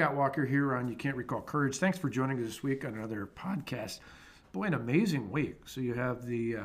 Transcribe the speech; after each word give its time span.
Scott 0.00 0.16
Walker 0.16 0.46
here 0.46 0.74
on 0.76 0.88
You 0.88 0.96
Can't 0.96 1.14
Recall 1.14 1.42
Courage. 1.42 1.76
Thanks 1.76 1.98
for 1.98 2.08
joining 2.08 2.38
us 2.38 2.46
this 2.46 2.62
week 2.62 2.86
on 2.86 2.94
another 2.94 3.28
podcast. 3.36 4.00
Boy, 4.50 4.64
an 4.64 4.72
amazing 4.72 5.30
week. 5.30 5.56
So 5.66 5.82
you 5.82 5.92
have 5.92 6.24
the 6.24 6.56
uh, 6.56 6.64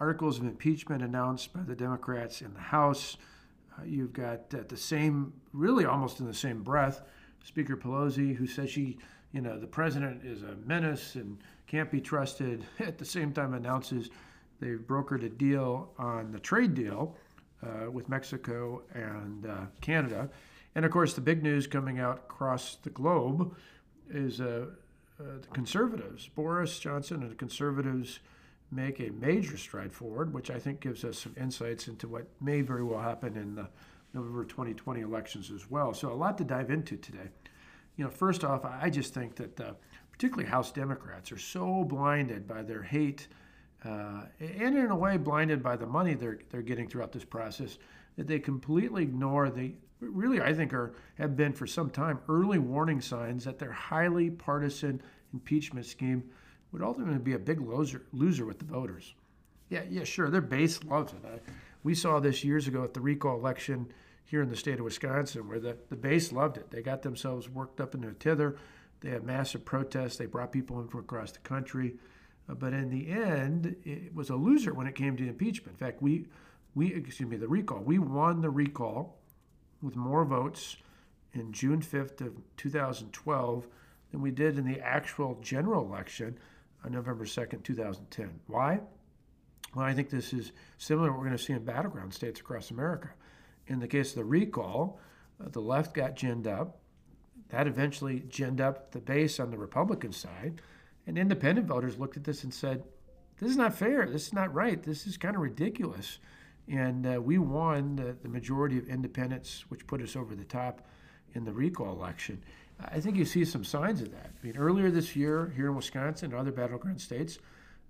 articles 0.00 0.38
of 0.38 0.44
impeachment 0.44 1.00
announced 1.00 1.52
by 1.52 1.60
the 1.62 1.76
Democrats 1.76 2.42
in 2.42 2.52
the 2.52 2.58
House. 2.58 3.16
Uh, 3.78 3.84
you've 3.84 4.12
got 4.12 4.52
at 4.52 4.68
the 4.68 4.76
same, 4.76 5.32
really 5.52 5.84
almost 5.84 6.18
in 6.18 6.26
the 6.26 6.34
same 6.34 6.64
breath, 6.64 7.02
Speaker 7.44 7.76
Pelosi, 7.76 8.34
who 8.34 8.48
says 8.48 8.70
she, 8.70 8.98
you 9.30 9.40
know, 9.40 9.56
the 9.56 9.68
president 9.68 10.24
is 10.24 10.42
a 10.42 10.56
menace 10.66 11.14
and 11.14 11.38
can't 11.68 11.92
be 11.92 12.00
trusted. 12.00 12.64
At 12.80 12.98
the 12.98 13.04
same 13.04 13.32
time, 13.32 13.54
announces 13.54 14.10
they've 14.58 14.80
brokered 14.80 15.24
a 15.24 15.28
deal 15.28 15.92
on 15.96 16.32
the 16.32 16.40
trade 16.40 16.74
deal 16.74 17.14
uh, 17.62 17.88
with 17.88 18.08
Mexico 18.08 18.82
and 18.94 19.46
uh, 19.46 19.58
Canada. 19.80 20.28
And 20.74 20.84
of 20.84 20.90
course, 20.90 21.14
the 21.14 21.20
big 21.20 21.42
news 21.42 21.66
coming 21.66 21.98
out 21.98 22.18
across 22.28 22.76
the 22.76 22.90
globe 22.90 23.56
is 24.10 24.40
uh, 24.40 24.66
uh, 25.20 25.24
the 25.40 25.48
conservatives, 25.52 26.28
Boris 26.34 26.78
Johnson 26.78 27.22
and 27.22 27.30
the 27.30 27.36
conservatives 27.36 28.18
make 28.70 28.98
a 28.98 29.10
major 29.10 29.56
stride 29.56 29.92
forward, 29.92 30.34
which 30.34 30.50
I 30.50 30.58
think 30.58 30.80
gives 30.80 31.04
us 31.04 31.18
some 31.18 31.34
insights 31.40 31.86
into 31.86 32.08
what 32.08 32.26
may 32.40 32.60
very 32.60 32.82
well 32.82 33.00
happen 33.00 33.36
in 33.36 33.54
the 33.54 33.68
November 34.12 34.44
2020 34.44 35.00
elections 35.00 35.50
as 35.52 35.70
well. 35.70 35.94
So, 35.94 36.12
a 36.12 36.14
lot 36.14 36.38
to 36.38 36.44
dive 36.44 36.70
into 36.70 36.96
today. 36.96 37.28
You 37.96 38.04
know, 38.04 38.10
first 38.10 38.42
off, 38.42 38.64
I 38.64 38.90
just 38.90 39.14
think 39.14 39.36
that 39.36 39.60
uh, 39.60 39.72
particularly 40.10 40.48
House 40.48 40.72
Democrats 40.72 41.30
are 41.30 41.38
so 41.38 41.84
blinded 41.84 42.48
by 42.48 42.62
their 42.62 42.82
hate 42.82 43.28
uh, 43.84 44.22
and, 44.40 44.76
in 44.76 44.90
a 44.90 44.96
way, 44.96 45.16
blinded 45.16 45.62
by 45.62 45.76
the 45.76 45.86
money 45.86 46.14
they're, 46.14 46.38
they're 46.50 46.62
getting 46.62 46.88
throughout 46.88 47.12
this 47.12 47.24
process 47.24 47.78
that 48.16 48.26
they 48.26 48.38
completely 48.38 49.02
ignore 49.02 49.50
the 49.50 49.74
really 50.10 50.40
I 50.40 50.52
think 50.54 50.72
are 50.72 50.94
have 51.16 51.36
been 51.36 51.52
for 51.52 51.66
some 51.66 51.90
time 51.90 52.20
early 52.28 52.58
warning 52.58 53.00
signs 53.00 53.44
that 53.44 53.58
their 53.58 53.72
highly 53.72 54.30
partisan 54.30 55.02
impeachment 55.32 55.86
scheme 55.86 56.24
would 56.72 56.82
ultimately 56.82 57.18
be 57.18 57.34
a 57.34 57.38
big 57.38 57.60
loser 57.60 58.02
loser 58.12 58.44
with 58.44 58.58
the 58.58 58.64
voters. 58.64 59.14
Yeah, 59.68 59.82
yeah, 59.88 60.04
sure, 60.04 60.30
their 60.30 60.40
base 60.40 60.82
loves 60.84 61.12
it. 61.12 61.42
We 61.82 61.94
saw 61.94 62.20
this 62.20 62.44
years 62.44 62.68
ago 62.68 62.84
at 62.84 62.94
the 62.94 63.00
recall 63.00 63.36
election 63.36 63.92
here 64.24 64.42
in 64.42 64.48
the 64.48 64.56
state 64.56 64.78
of 64.78 64.84
Wisconsin, 64.84 65.48
where 65.48 65.60
the, 65.60 65.76
the 65.90 65.96
base 65.96 66.32
loved 66.32 66.56
it. 66.56 66.70
They 66.70 66.82
got 66.82 67.02
themselves 67.02 67.48
worked 67.48 67.80
up 67.80 67.94
into 67.94 68.08
a 68.08 68.12
tither. 68.12 68.56
They 69.00 69.10
had 69.10 69.22
massive 69.22 69.64
protests. 69.64 70.16
They 70.16 70.26
brought 70.26 70.52
people 70.52 70.80
in 70.80 70.88
from 70.88 71.00
across 71.00 71.32
the 71.32 71.40
country. 71.40 71.96
Uh, 72.48 72.54
but 72.54 72.72
in 72.72 72.90
the 72.90 73.08
end, 73.10 73.76
it 73.84 74.14
was 74.14 74.30
a 74.30 74.36
loser 74.36 74.72
when 74.72 74.86
it 74.86 74.94
came 74.94 75.16
to 75.16 75.28
impeachment. 75.28 75.78
In 75.78 75.86
fact, 75.86 76.02
we, 76.02 76.26
we 76.74 76.94
excuse 76.94 77.28
me, 77.28 77.36
the 77.36 77.48
recall. 77.48 77.80
We 77.80 77.98
won 77.98 78.40
the 78.40 78.50
recall 78.50 79.18
with 79.84 79.96
more 79.96 80.24
votes 80.24 80.76
in 81.32 81.52
June 81.52 81.80
5th 81.80 82.20
of 82.20 82.34
2012 82.56 83.66
than 84.10 84.22
we 84.22 84.30
did 84.30 84.58
in 84.58 84.66
the 84.66 84.80
actual 84.80 85.38
general 85.42 85.84
election 85.84 86.38
on 86.84 86.92
November 86.92 87.24
2nd, 87.24 87.62
2010. 87.62 88.30
Why? 88.46 88.80
Well, 89.74 89.84
I 89.84 89.92
think 89.92 90.10
this 90.10 90.32
is 90.32 90.52
similar 90.78 91.08
to 91.08 91.12
what 91.12 91.18
we're 91.18 91.26
going 91.26 91.36
to 91.36 91.42
see 91.42 91.52
in 91.52 91.64
battleground 91.64 92.14
states 92.14 92.40
across 92.40 92.70
America. 92.70 93.10
In 93.66 93.80
the 93.80 93.88
case 93.88 94.10
of 94.10 94.16
the 94.16 94.24
recall, 94.24 95.00
uh, 95.40 95.48
the 95.50 95.60
left 95.60 95.94
got 95.94 96.16
ginned 96.16 96.46
up. 96.46 96.78
That 97.48 97.66
eventually 97.66 98.20
ginned 98.20 98.60
up 98.60 98.92
the 98.92 99.00
base 99.00 99.40
on 99.40 99.50
the 99.50 99.58
Republican 99.58 100.12
side. 100.12 100.62
And 101.06 101.18
independent 101.18 101.66
voters 101.66 101.98
looked 101.98 102.16
at 102.16 102.24
this 102.24 102.44
and 102.44 102.54
said, 102.54 102.84
this 103.38 103.50
is 103.50 103.56
not 103.56 103.74
fair. 103.74 104.06
This 104.06 104.28
is 104.28 104.32
not 104.32 104.54
right. 104.54 104.82
This 104.82 105.06
is 105.06 105.16
kind 105.16 105.34
of 105.34 105.42
ridiculous. 105.42 106.18
And 106.68 107.06
uh, 107.06 107.20
we 107.20 107.38
won 107.38 107.96
the, 107.96 108.16
the, 108.22 108.28
majority 108.28 108.78
of 108.78 108.88
independents, 108.88 109.64
which 109.68 109.86
put 109.86 110.00
us 110.00 110.16
over 110.16 110.34
the 110.34 110.44
top 110.44 110.86
in 111.34 111.44
the 111.44 111.52
recall 111.52 111.92
election. 111.92 112.42
I 112.80 113.00
think 113.00 113.16
you 113.16 113.24
see 113.24 113.44
some 113.44 113.64
signs 113.64 114.00
of 114.00 114.10
that. 114.12 114.30
I 114.42 114.46
mean, 114.46 114.56
earlier 114.56 114.90
this 114.90 115.14
year, 115.14 115.52
here 115.54 115.68
in 115.68 115.76
Wisconsin 115.76 116.32
and 116.32 116.40
other 116.40 116.52
battleground 116.52 117.00
states, 117.00 117.38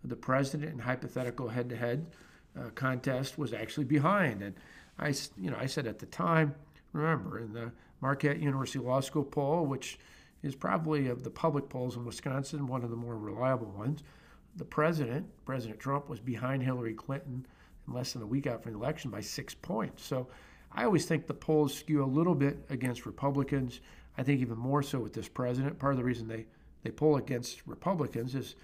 the 0.02 0.16
president 0.16 0.72
in 0.72 0.78
hypothetical 0.78 1.48
head-to-head 1.48 2.06
uh, 2.58 2.70
contest 2.74 3.38
was 3.38 3.52
actually 3.52 3.84
behind. 3.84 4.42
And 4.42 4.54
I, 4.98 5.14
you 5.38 5.50
know, 5.50 5.56
I 5.58 5.66
said 5.66 5.86
at 5.86 5.98
the 5.98 6.06
time, 6.06 6.54
remember, 6.92 7.38
in 7.38 7.52
the 7.52 7.72
Marquette 8.00 8.38
University 8.38 8.78
Law 8.78 9.00
School 9.00 9.24
poll, 9.24 9.66
which 9.66 9.98
is 10.42 10.54
probably 10.54 11.08
of 11.08 11.24
the 11.24 11.30
public 11.30 11.68
polls 11.68 11.96
in 11.96 12.04
Wisconsin 12.04 12.66
one 12.66 12.84
of 12.84 12.90
the 12.90 12.96
more 12.96 13.16
reliable 13.16 13.70
ones, 13.70 14.02
the 14.56 14.64
president, 14.64 15.26
President 15.44 15.80
Trump, 15.80 16.08
was 16.08 16.20
behind 16.20 16.62
Hillary 16.62 16.94
Clinton 16.94 17.46
less 17.86 18.12
than 18.12 18.22
a 18.22 18.26
week 18.26 18.46
out 18.46 18.62
from 18.62 18.72
the 18.72 18.78
election 18.78 19.10
by 19.10 19.20
six 19.20 19.54
points. 19.54 20.04
So 20.04 20.28
I 20.72 20.84
always 20.84 21.04
think 21.06 21.26
the 21.26 21.34
polls 21.34 21.74
skew 21.74 22.02
a 22.02 22.06
little 22.06 22.34
bit 22.34 22.58
against 22.70 23.06
Republicans. 23.06 23.80
I 24.18 24.22
think 24.22 24.40
even 24.40 24.58
more 24.58 24.82
so 24.82 24.98
with 24.98 25.12
this 25.12 25.28
president. 25.28 25.78
Part 25.78 25.92
of 25.92 25.98
the 25.98 26.04
reason 26.04 26.28
they, 26.28 26.46
they 26.82 26.90
poll 26.90 27.16
against 27.16 27.62
Republicans 27.66 28.34
is 28.34 28.56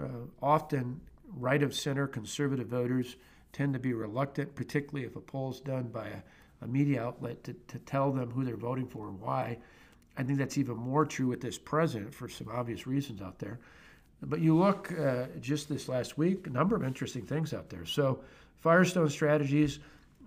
uh, 0.00 0.06
often 0.42 1.00
right 1.34 1.62
of 1.62 1.74
center 1.74 2.06
conservative 2.06 2.68
voters 2.68 3.16
tend 3.52 3.72
to 3.72 3.78
be 3.78 3.92
reluctant, 3.92 4.54
particularly 4.54 5.06
if 5.06 5.16
a 5.16 5.20
poll's 5.20 5.60
done 5.60 5.84
by 5.84 6.08
a, 6.08 6.64
a 6.64 6.68
media 6.68 7.02
outlet, 7.02 7.42
to, 7.44 7.54
to 7.68 7.78
tell 7.80 8.12
them 8.12 8.30
who 8.30 8.44
they're 8.44 8.56
voting 8.56 8.86
for 8.86 9.08
and 9.08 9.20
why. 9.20 9.58
I 10.16 10.22
think 10.22 10.38
that's 10.38 10.58
even 10.58 10.76
more 10.76 11.04
true 11.04 11.26
with 11.26 11.40
this 11.40 11.58
president 11.58 12.14
for 12.14 12.28
some 12.28 12.48
obvious 12.48 12.86
reasons 12.86 13.20
out 13.20 13.38
there. 13.38 13.58
But 14.22 14.40
you 14.40 14.56
look 14.56 14.92
uh, 14.98 15.26
just 15.40 15.68
this 15.68 15.88
last 15.88 16.16
week, 16.16 16.46
a 16.46 16.50
number 16.50 16.74
of 16.74 16.82
interesting 16.82 17.22
things 17.26 17.52
out 17.52 17.68
there. 17.68 17.84
So 17.84 18.20
Firehouse 18.60 19.12
Strategies 19.12 19.78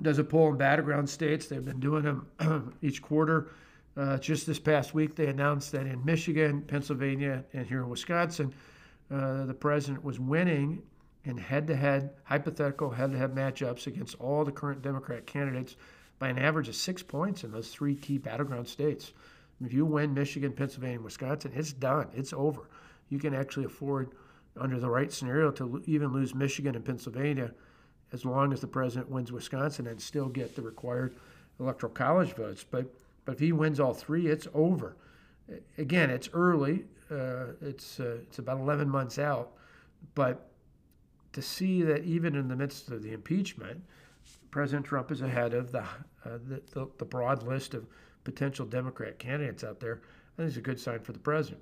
does 0.01 0.19
a 0.19 0.23
poll 0.23 0.51
in 0.51 0.57
battleground 0.57 1.09
states. 1.09 1.47
They've 1.47 1.63
been 1.63 1.79
doing 1.79 2.03
them 2.03 2.73
each 2.81 3.01
quarter. 3.01 3.49
Uh, 3.97 4.17
just 4.17 4.45
this 4.45 4.59
past 4.59 4.93
week, 4.93 5.15
they 5.15 5.27
announced 5.27 5.71
that 5.73 5.85
in 5.85 6.03
Michigan, 6.05 6.61
Pennsylvania, 6.61 7.43
and 7.53 7.65
here 7.65 7.79
in 7.79 7.89
Wisconsin, 7.89 8.53
uh, 9.11 9.45
the 9.45 9.53
president 9.53 10.03
was 10.03 10.19
winning 10.19 10.81
in 11.25 11.37
head-to-head, 11.37 12.11
hypothetical 12.23 12.89
head-to-head 12.89 13.35
matchups 13.35 13.87
against 13.87 14.15
all 14.19 14.45
the 14.45 14.51
current 14.51 14.81
Democrat 14.81 15.25
candidates 15.25 15.75
by 16.17 16.29
an 16.29 16.37
average 16.37 16.69
of 16.69 16.75
six 16.75 17.03
points 17.03 17.43
in 17.43 17.51
those 17.51 17.69
three 17.69 17.95
key 17.95 18.17
battleground 18.17 18.67
states. 18.67 19.11
If 19.63 19.73
you 19.73 19.85
win 19.85 20.13
Michigan, 20.13 20.53
Pennsylvania, 20.53 20.95
and 20.95 21.03
Wisconsin, 21.03 21.51
it's 21.53 21.73
done. 21.73 22.07
It's 22.13 22.31
over. 22.31 22.69
You 23.09 23.19
can 23.19 23.33
actually 23.33 23.65
afford, 23.65 24.11
under 24.57 24.79
the 24.79 24.89
right 24.89 25.11
scenario, 25.11 25.51
to 25.51 25.83
even 25.85 26.13
lose 26.13 26.33
Michigan 26.33 26.75
and 26.75 26.85
Pennsylvania 26.85 27.51
as 28.11 28.25
long 28.25 28.53
as 28.53 28.61
the 28.61 28.67
president 28.67 29.09
wins 29.09 29.31
Wisconsin 29.31 29.87
and 29.87 30.01
still 30.01 30.27
get 30.27 30.55
the 30.55 30.61
required 30.61 31.15
electoral 31.59 31.91
college 31.91 32.33
votes. 32.33 32.63
But 32.69 32.87
but 33.25 33.33
if 33.33 33.39
he 33.39 33.51
wins 33.51 33.79
all 33.79 33.93
three, 33.93 34.27
it's 34.27 34.47
over. 34.53 34.95
Again, 35.77 36.09
it's 36.09 36.29
early. 36.33 36.85
Uh, 37.11 37.53
it's 37.61 37.99
uh, 37.99 38.17
it's 38.23 38.39
about 38.39 38.59
11 38.59 38.89
months 38.89 39.19
out, 39.19 39.51
but 40.15 40.49
to 41.33 41.41
see 41.41 41.83
that 41.83 42.03
even 42.05 42.35
in 42.35 42.47
the 42.47 42.55
midst 42.55 42.89
of 42.89 43.03
the 43.03 43.13
impeachment, 43.13 43.83
President 44.51 44.85
Trump 44.85 45.11
is 45.11 45.21
ahead 45.21 45.53
of 45.53 45.71
the, 45.71 45.81
uh, 45.81 46.39
the, 46.47 46.61
the, 46.71 46.87
the 46.97 47.05
broad 47.05 47.43
list 47.43 47.73
of 47.73 47.85
potential 48.23 48.65
Democrat 48.65 49.19
candidates 49.19 49.63
out 49.63 49.79
there. 49.79 50.01
I 50.33 50.37
think 50.37 50.47
it's 50.47 50.57
a 50.57 50.61
good 50.61 50.79
sign 50.79 50.99
for 50.99 51.13
the 51.13 51.19
president. 51.19 51.61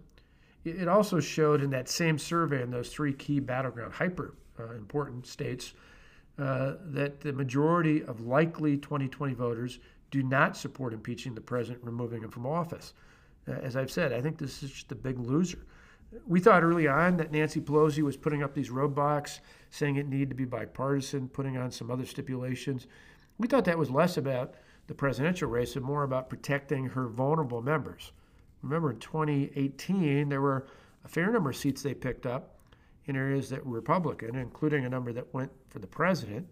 It 0.69 0.87
also 0.87 1.19
showed 1.19 1.61
in 1.61 1.69
that 1.71 1.89
same 1.89 2.17
survey 2.17 2.61
in 2.61 2.71
those 2.71 2.89
three 2.89 3.13
key 3.13 3.39
battleground 3.39 3.93
hyper 3.93 4.33
uh, 4.59 4.71
important 4.71 5.25
states 5.27 5.73
uh, 6.39 6.73
that 6.85 7.19
the 7.21 7.33
majority 7.33 8.03
of 8.03 8.21
likely 8.21 8.77
2020 8.77 9.33
voters 9.33 9.79
do 10.11 10.23
not 10.23 10.55
support 10.55 10.93
impeaching 10.93 11.33
the 11.33 11.41
president, 11.41 11.83
removing 11.83 12.23
him 12.23 12.29
from 12.29 12.45
office. 12.45 12.93
Uh, 13.47 13.53
as 13.53 13.75
I've 13.75 13.91
said, 13.91 14.13
I 14.13 14.21
think 14.21 14.37
this 14.37 14.63
is 14.63 14.71
just 14.71 14.91
a 14.91 14.95
big 14.95 15.19
loser. 15.19 15.65
We 16.25 16.39
thought 16.39 16.63
early 16.63 16.87
on 16.87 17.17
that 17.17 17.31
Nancy 17.31 17.59
Pelosi 17.59 18.01
was 18.01 18.15
putting 18.15 18.41
up 18.41 18.53
these 18.53 18.69
roadblocks, 18.69 19.39
saying 19.69 19.97
it 19.97 20.07
needed 20.07 20.29
to 20.29 20.35
be 20.35 20.45
bipartisan, 20.45 21.27
putting 21.27 21.57
on 21.57 21.71
some 21.71 21.91
other 21.91 22.05
stipulations. 22.05 22.87
We 23.37 23.47
thought 23.47 23.65
that 23.65 23.77
was 23.77 23.89
less 23.89 24.17
about 24.17 24.55
the 24.87 24.93
presidential 24.93 25.49
race 25.49 25.75
and 25.75 25.83
more 25.83 26.03
about 26.03 26.29
protecting 26.29 26.85
her 26.85 27.07
vulnerable 27.07 27.61
members. 27.61 28.13
Remember, 28.61 28.91
in 28.91 28.99
2018, 28.99 30.29
there 30.29 30.41
were 30.41 30.67
a 31.05 31.07
fair 31.07 31.31
number 31.31 31.49
of 31.49 31.55
seats 31.55 31.81
they 31.81 31.93
picked 31.93 32.25
up 32.25 32.57
in 33.05 33.15
areas 33.15 33.49
that 33.49 33.65
were 33.65 33.73
Republican, 33.73 34.35
including 34.35 34.85
a 34.85 34.89
number 34.89 35.13
that 35.13 35.33
went 35.33 35.51
for 35.69 35.79
the 35.79 35.87
president. 35.87 36.47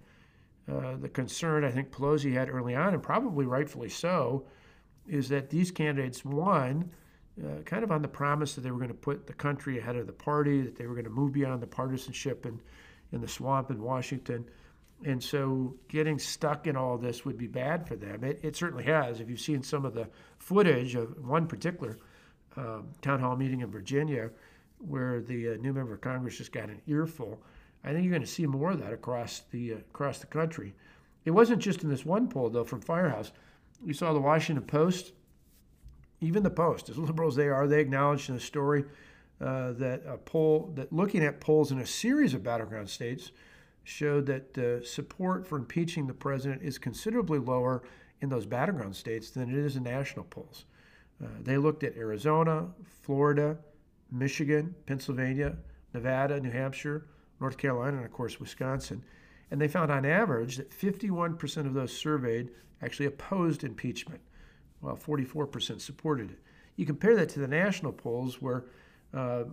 Uh, 0.71 0.95
the 0.95 1.09
concern 1.09 1.63
I 1.63 1.71
think 1.71 1.91
Pelosi 1.91 2.33
had 2.33 2.49
early 2.49 2.75
on, 2.75 2.93
and 2.93 3.03
probably 3.03 3.45
rightfully 3.45 3.89
so, 3.89 4.45
is 5.07 5.29
that 5.29 5.49
these 5.49 5.71
candidates 5.71 6.25
won 6.25 6.89
uh, 7.43 7.61
kind 7.63 7.83
of 7.83 7.91
on 7.91 8.01
the 8.01 8.07
promise 8.07 8.55
that 8.55 8.61
they 8.61 8.71
were 8.71 8.77
going 8.77 8.87
to 8.87 8.93
put 8.93 9.27
the 9.27 9.33
country 9.33 9.77
ahead 9.77 9.95
of 9.95 10.07
the 10.07 10.13
party, 10.13 10.61
that 10.61 10.75
they 10.75 10.87
were 10.87 10.93
going 10.93 11.05
to 11.05 11.11
move 11.11 11.33
beyond 11.33 11.61
the 11.61 11.67
partisanship 11.67 12.45
and 12.45 12.61
in 13.11 13.21
the 13.21 13.27
swamp 13.27 13.69
in 13.69 13.81
Washington. 13.81 14.45
And 15.03 15.21
so 15.21 15.75
getting 15.87 16.17
stuck 16.17 16.67
in 16.67 16.75
all 16.75 16.97
this 16.97 17.25
would 17.25 17.37
be 17.37 17.47
bad 17.47 17.87
for 17.87 17.95
them. 17.95 18.23
It, 18.23 18.39
it 18.43 18.55
certainly 18.55 18.85
has. 18.85 19.19
If 19.19 19.29
you've 19.29 19.39
seen 19.39 19.61
some 19.61 19.85
of 19.85 19.93
the 19.93 20.07
footage 20.39 20.95
of 20.95 21.25
one 21.25 21.47
particular 21.47 21.97
uh, 22.55 22.79
town 23.01 23.19
hall 23.19 23.35
meeting 23.35 23.61
in 23.61 23.69
Virginia, 23.69 24.29
where 24.79 25.21
the 25.21 25.49
uh, 25.49 25.57
new 25.57 25.73
member 25.73 25.93
of 25.93 26.01
Congress 26.01 26.37
just 26.37 26.51
got 26.51 26.69
an 26.69 26.81
earful. 26.87 27.41
I 27.83 27.91
think 27.91 28.03
you're 28.03 28.11
going 28.11 28.21
to 28.21 28.27
see 28.27 28.45
more 28.45 28.71
of 28.71 28.79
that 28.79 28.93
across 28.93 29.41
the 29.51 29.73
uh, 29.73 29.77
across 29.77 30.19
the 30.19 30.27
country. 30.27 30.73
It 31.25 31.31
wasn't 31.31 31.61
just 31.61 31.83
in 31.83 31.89
this 31.89 32.05
one 32.05 32.29
poll 32.29 32.49
though 32.49 32.63
from 32.63 32.81
Firehouse. 32.81 33.31
We 33.85 33.93
saw 33.93 34.13
the 34.13 34.19
Washington 34.19 34.65
Post 34.65 35.11
even 36.21 36.43
the 36.43 36.49
Post, 36.49 36.89
as 36.89 36.97
liberal 36.97 37.29
as 37.29 37.35
they 37.35 37.49
are, 37.49 37.67
they 37.67 37.79
acknowledged 37.79 38.29
in 38.29 38.35
the 38.35 38.41
story 38.41 38.85
uh, 39.41 39.73
that 39.73 40.01
a 40.07 40.17
poll 40.17 40.71
that 40.75 40.91
looking 40.93 41.23
at 41.23 41.41
polls 41.41 41.71
in 41.71 41.79
a 41.79 41.85
series 41.85 42.33
of 42.33 42.43
battleground 42.43 42.89
states 42.89 43.31
showed 43.85 44.25
that 44.25 44.57
uh, 44.57 44.83
support 44.83 45.47
for 45.47 45.57
impeaching 45.57 46.07
the 46.07 46.13
president 46.13 46.61
is 46.61 46.77
considerably 46.77 47.39
lower 47.39 47.83
in 48.19 48.29
those 48.29 48.45
battleground 48.45 48.95
states 48.95 49.29
than 49.29 49.49
it 49.49 49.55
is 49.55 49.75
in 49.75 49.83
national 49.83 50.25
polls. 50.25 50.65
Uh, 51.23 51.27
they 51.41 51.57
looked 51.57 51.83
at 51.83 51.95
Arizona, 51.95 52.67
Florida, 53.03 53.57
Michigan, 54.11 54.75
Pennsylvania, 54.85 55.55
Nevada, 55.93 56.39
New 56.39 56.51
Hampshire, 56.51 57.05
North 57.39 57.57
Carolina, 57.57 57.97
and 57.97 58.05
of 58.05 58.11
course 58.11 58.39
Wisconsin. 58.39 59.03
And 59.51 59.61
they 59.61 59.67
found 59.67 59.91
on 59.91 60.05
average 60.05 60.57
that 60.57 60.71
51% 60.71 61.57
of 61.65 61.73
those 61.73 61.95
surveyed 61.95 62.49
actually 62.81 63.05
opposed 63.05 63.63
impeachment, 63.63 64.21
while 64.79 64.97
44% 64.97 65.79
supported 65.79 66.31
it. 66.31 66.39
You 66.75 66.85
compare 66.85 67.15
that 67.15 67.29
to 67.29 67.39
the 67.39 67.47
national 67.47 67.93
polls 67.93 68.41
where 68.41 68.65
uh, 69.13 69.43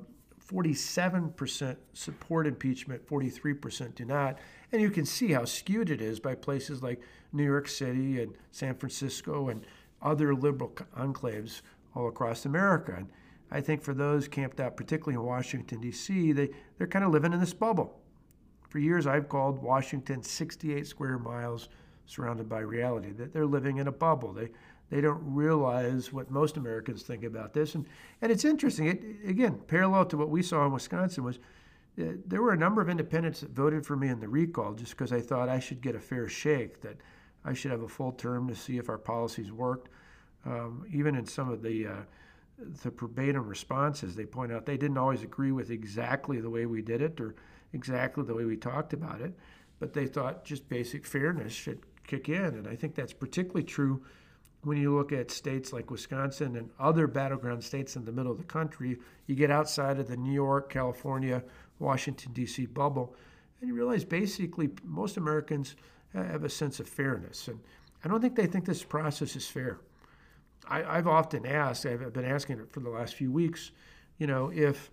47% 0.49 1.77
support 1.93 2.47
impeachment, 2.47 3.07
43% 3.07 3.95
do 3.95 4.05
not. 4.05 4.39
And 4.73 4.81
you 4.81 4.91
can 4.91 5.05
see 5.05 5.33
how 5.33 5.45
skewed 5.45 5.91
it 5.91 6.01
is 6.01 6.21
by 6.21 6.35
places 6.35 6.83
like 6.83 7.01
New 7.33 7.45
York 7.45 7.69
City 7.69 8.21
and 8.23 8.35
San 8.51 8.75
Francisco 8.75 9.49
and 9.49 9.67
other 10.01 10.35
liberal 10.35 10.71
enclaves 10.97 11.63
all 11.95 12.09
across 12.09 12.45
America. 12.45 12.95
And 12.97 13.09
I 13.51 13.61
think 13.61 13.83
for 13.83 13.95
those 13.95 14.29
camped 14.29 14.61
out, 14.61 14.77
particularly 14.77 15.15
in 15.15 15.27
Washington, 15.27 15.81
D.C., 15.81 16.33
they, 16.33 16.51
they're 16.79 16.87
kind 16.87 17.05
of 17.05 17.13
living 17.13 17.33
in 17.33 17.41
this 17.41 17.55
bubble. 17.55 18.01
For 18.69 18.79
years, 18.79 19.07
I've 19.07 19.29
called 19.29 19.63
Washington 19.63 20.23
68 20.23 20.87
square 20.87 21.19
miles 21.19 21.69
surrounded 22.07 22.49
by 22.49 22.61
reality, 22.61 23.13
that 23.13 23.33
they're 23.33 23.47
living 23.47 23.79
in 23.79 23.89
a 23.89 23.93
bubble. 23.93 24.33
They, 24.33 24.51
they 24.93 25.01
don't 25.01 25.23
realize 25.25 26.13
what 26.13 26.31
most 26.31 26.59
Americans 26.59 27.03
think 27.03 27.25
about 27.25 27.55
this. 27.55 27.75
And, 27.75 27.87
and 28.21 28.31
it's 28.31 28.45
interesting. 28.45 28.89
It, 28.89 29.03
again, 29.27 29.59
parallel 29.67 30.05
to 30.05 30.19
what 30.19 30.29
we 30.29 30.43
saw 30.43 30.67
in 30.67 30.73
Wisconsin 30.73 31.25
was 31.25 31.39
uh, 31.99 32.13
there 32.27 32.43
were 32.43 32.53
a 32.53 32.59
number 32.59 32.83
of 32.83 32.91
independents 32.91 33.41
that 33.41 33.53
voted 33.53 33.87
for 33.87 33.97
me 33.97 34.09
in 34.09 34.21
the 34.21 34.29
recall 34.29 34.75
just 34.75 34.91
because 34.91 35.11
I 35.11 35.23
thought 35.23 35.49
I 35.49 35.61
should 35.61 35.81
get 35.81 35.95
a 35.95 35.99
fair 35.99 36.29
shake, 36.29 36.83
that 36.83 36.99
I 37.43 37.55
should 37.55 37.71
have 37.71 37.81
a 37.81 37.89
full 37.89 38.13
term 38.13 38.47
to 38.49 38.55
see 38.55 38.77
if 38.77 38.91
our 38.91 38.99
policies 38.99 39.51
worked. 39.51 39.89
Um, 40.45 40.85
even 40.93 41.15
in 41.15 41.25
some 41.25 41.51
of 41.51 41.63
the 41.63 41.87
uh, 41.87 42.03
the 42.83 42.91
verbatim 42.91 43.47
responses, 43.49 44.15
they 44.15 44.27
point 44.27 44.53
out 44.53 44.67
they 44.67 44.77
didn't 44.77 44.99
always 44.99 45.23
agree 45.23 45.53
with 45.53 45.71
exactly 45.71 46.39
the 46.39 46.51
way 46.51 46.67
we 46.67 46.83
did 46.83 47.01
it 47.01 47.19
or 47.19 47.35
exactly 47.73 48.25
the 48.25 48.35
way 48.35 48.45
we 48.45 48.59
talked 48.59 48.93
about 48.93 49.23
it, 49.23 49.33
but 49.81 49.95
they 49.95 50.07
thought 50.07 50.45
just 50.45 50.69
basic 50.69 51.07
fairness 51.07 51.55
should 51.55 51.81
kick 52.07 52.29
in. 52.29 52.45
And 52.45 52.69
I 52.69 52.77
think 52.77 52.95
that's 52.95 53.15
particularly 53.15 53.65
true 53.65 54.03
when 54.65 54.79
you 54.79 54.95
look 54.95 55.13
at 55.13 55.31
states 55.31 55.73
like 55.73 55.91
Wisconsin 55.91 56.57
and 56.57 56.71
other 56.79 57.07
battleground 57.07 57.63
states 57.65 57.97
in 57.97 58.05
the 58.05 58.13
middle 58.13 58.31
of 58.31 58.39
the 58.39 58.45
country, 58.45 58.99
you 59.27 59.35
get 59.35 59.51
outside 59.51 59.99
of 59.99 60.09
the 60.09 60.17
New 60.17 60.33
York, 60.33 60.73
California, 60.73 61.43
Washington, 61.81 62.33
D.C. 62.33 62.67
bubble, 62.67 63.15
and 63.61 63.69
you 63.69 63.75
realize 63.75 64.05
basically 64.05 64.71
most 64.85 65.17
Americans 65.17 65.75
have 66.15 66.45
a 66.45 66.49
sense 66.49 66.79
of 66.79 66.89
fairness. 66.89 67.49
And 67.49 67.59
I 68.05 68.09
don't 68.09 68.21
think 68.21 68.37
they 68.37 68.47
think 68.47 68.65
this 68.65 68.85
process 68.85 69.35
is 69.35 69.49
fair. 69.49 69.81
I, 70.69 70.95
have 70.95 71.09
often 71.09 71.45
asked, 71.45 71.85
I've 71.85 72.13
been 72.13 72.25
asking 72.25 72.61
it 72.61 72.71
for 72.71 72.81
the 72.81 72.89
last 72.89 73.15
few 73.15 73.33
weeks, 73.33 73.73
you 74.19 74.27
know, 74.29 74.53
if 74.55 74.91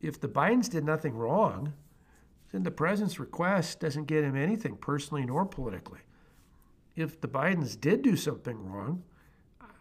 if 0.00 0.18
the 0.18 0.28
Bidens 0.28 0.70
did 0.70 0.84
nothing 0.84 1.14
wrong, 1.14 1.74
then 2.52 2.62
the 2.62 2.70
president's 2.70 3.20
request 3.20 3.80
doesn't 3.80 4.06
get 4.06 4.24
him 4.24 4.34
anything 4.34 4.76
personally 4.76 5.26
nor 5.26 5.44
politically 5.44 5.98
if 6.96 7.20
the 7.20 7.28
Bidens 7.28 7.80
did 7.80 8.02
do 8.02 8.16
something 8.16 8.70
wrong, 8.70 9.02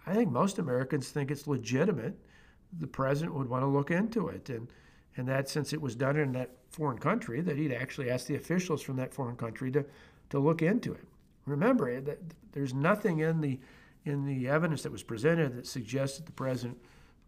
I 0.05 0.13
think 0.13 0.31
most 0.31 0.59
Americans 0.59 1.09
think 1.09 1.31
it's 1.31 1.47
legitimate. 1.47 2.17
The 2.79 2.87
president 2.87 3.35
would 3.35 3.49
want 3.49 3.63
to 3.63 3.67
look 3.67 3.91
into 3.91 4.27
it, 4.27 4.49
and 4.49 4.67
and 5.17 5.27
that 5.27 5.49
since 5.49 5.73
it 5.73 5.81
was 5.81 5.95
done 5.95 6.17
in 6.17 6.31
that 6.33 6.51
foreign 6.69 6.97
country, 6.97 7.41
that 7.41 7.57
he'd 7.57 7.73
actually 7.73 8.09
ask 8.09 8.27
the 8.27 8.35
officials 8.35 8.81
from 8.81 8.95
that 8.97 9.13
foreign 9.13 9.35
country 9.35 9.71
to 9.71 9.85
to 10.29 10.39
look 10.39 10.61
into 10.61 10.93
it. 10.93 11.05
Remember 11.45 11.89
eh, 11.89 11.99
that 12.01 12.19
there's 12.51 12.73
nothing 12.73 13.19
in 13.19 13.41
the 13.41 13.59
in 14.05 14.25
the 14.25 14.47
evidence 14.47 14.83
that 14.83 14.91
was 14.91 15.03
presented 15.03 15.55
that 15.55 15.67
suggests 15.67 16.17
that 16.17 16.25
the 16.25 16.31
president 16.31 16.77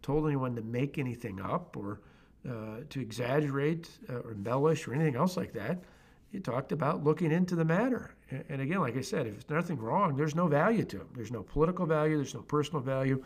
told 0.00 0.26
anyone 0.26 0.54
to 0.56 0.62
make 0.62 0.98
anything 0.98 1.40
up 1.40 1.76
or 1.76 2.00
uh, 2.48 2.78
to 2.88 3.00
exaggerate 3.00 3.88
uh, 4.08 4.14
or 4.14 4.32
embellish 4.32 4.88
or 4.88 4.94
anything 4.94 5.14
else 5.14 5.36
like 5.36 5.52
that 5.52 5.84
he 6.32 6.40
talked 6.40 6.72
about 6.72 7.04
looking 7.04 7.30
into 7.30 7.54
the 7.54 7.64
matter. 7.64 8.14
And 8.48 8.62
again, 8.62 8.80
like 8.80 8.96
I 8.96 9.02
said, 9.02 9.26
if 9.26 9.46
there's 9.46 9.62
nothing 9.62 9.78
wrong, 9.78 10.16
there's 10.16 10.34
no 10.34 10.48
value 10.48 10.82
to 10.86 10.96
him. 10.96 11.08
There's 11.14 11.30
no 11.30 11.42
political 11.42 11.84
value, 11.84 12.16
there's 12.16 12.34
no 12.34 12.40
personal 12.40 12.80
value, 12.80 13.22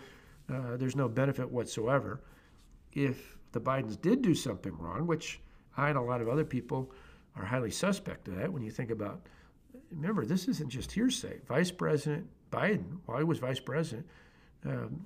uh, 0.53 0.77
there's 0.77 0.97
no 0.97 1.09
benefit 1.09 1.49
whatsoever. 1.49 2.21
If 2.93 3.39
the 3.53 3.61
Bidens 3.61 4.01
did 4.01 4.23
do 4.23 4.35
something 4.35 4.77
wrong, 4.77 5.07
which 5.07 5.41
I 5.77 5.89
and 5.89 5.97
a 5.97 6.03
lot 6.03 6.21
of 6.21 6.29
other 6.29 6.45
people 6.45 6.91
are 7.37 7.45
highly 7.45 7.71
suspect 7.71 8.27
of 8.27 8.37
that 8.39 8.53
when 8.53 8.63
you 8.63 8.73
think 8.73 8.91
about, 8.91 9.21
remember, 9.93 10.27
this 10.27 10.49
isn't 10.49 10.71
just 10.71 10.91
hearsay. 10.91 11.39
Vice 11.47 11.71
President 11.71 12.27
Biden, 12.51 12.99
while 13.07 13.19
he 13.19 13.25
was 13.25 13.39
vice 13.39 13.61
president, 13.61 14.05
um, 14.65 15.01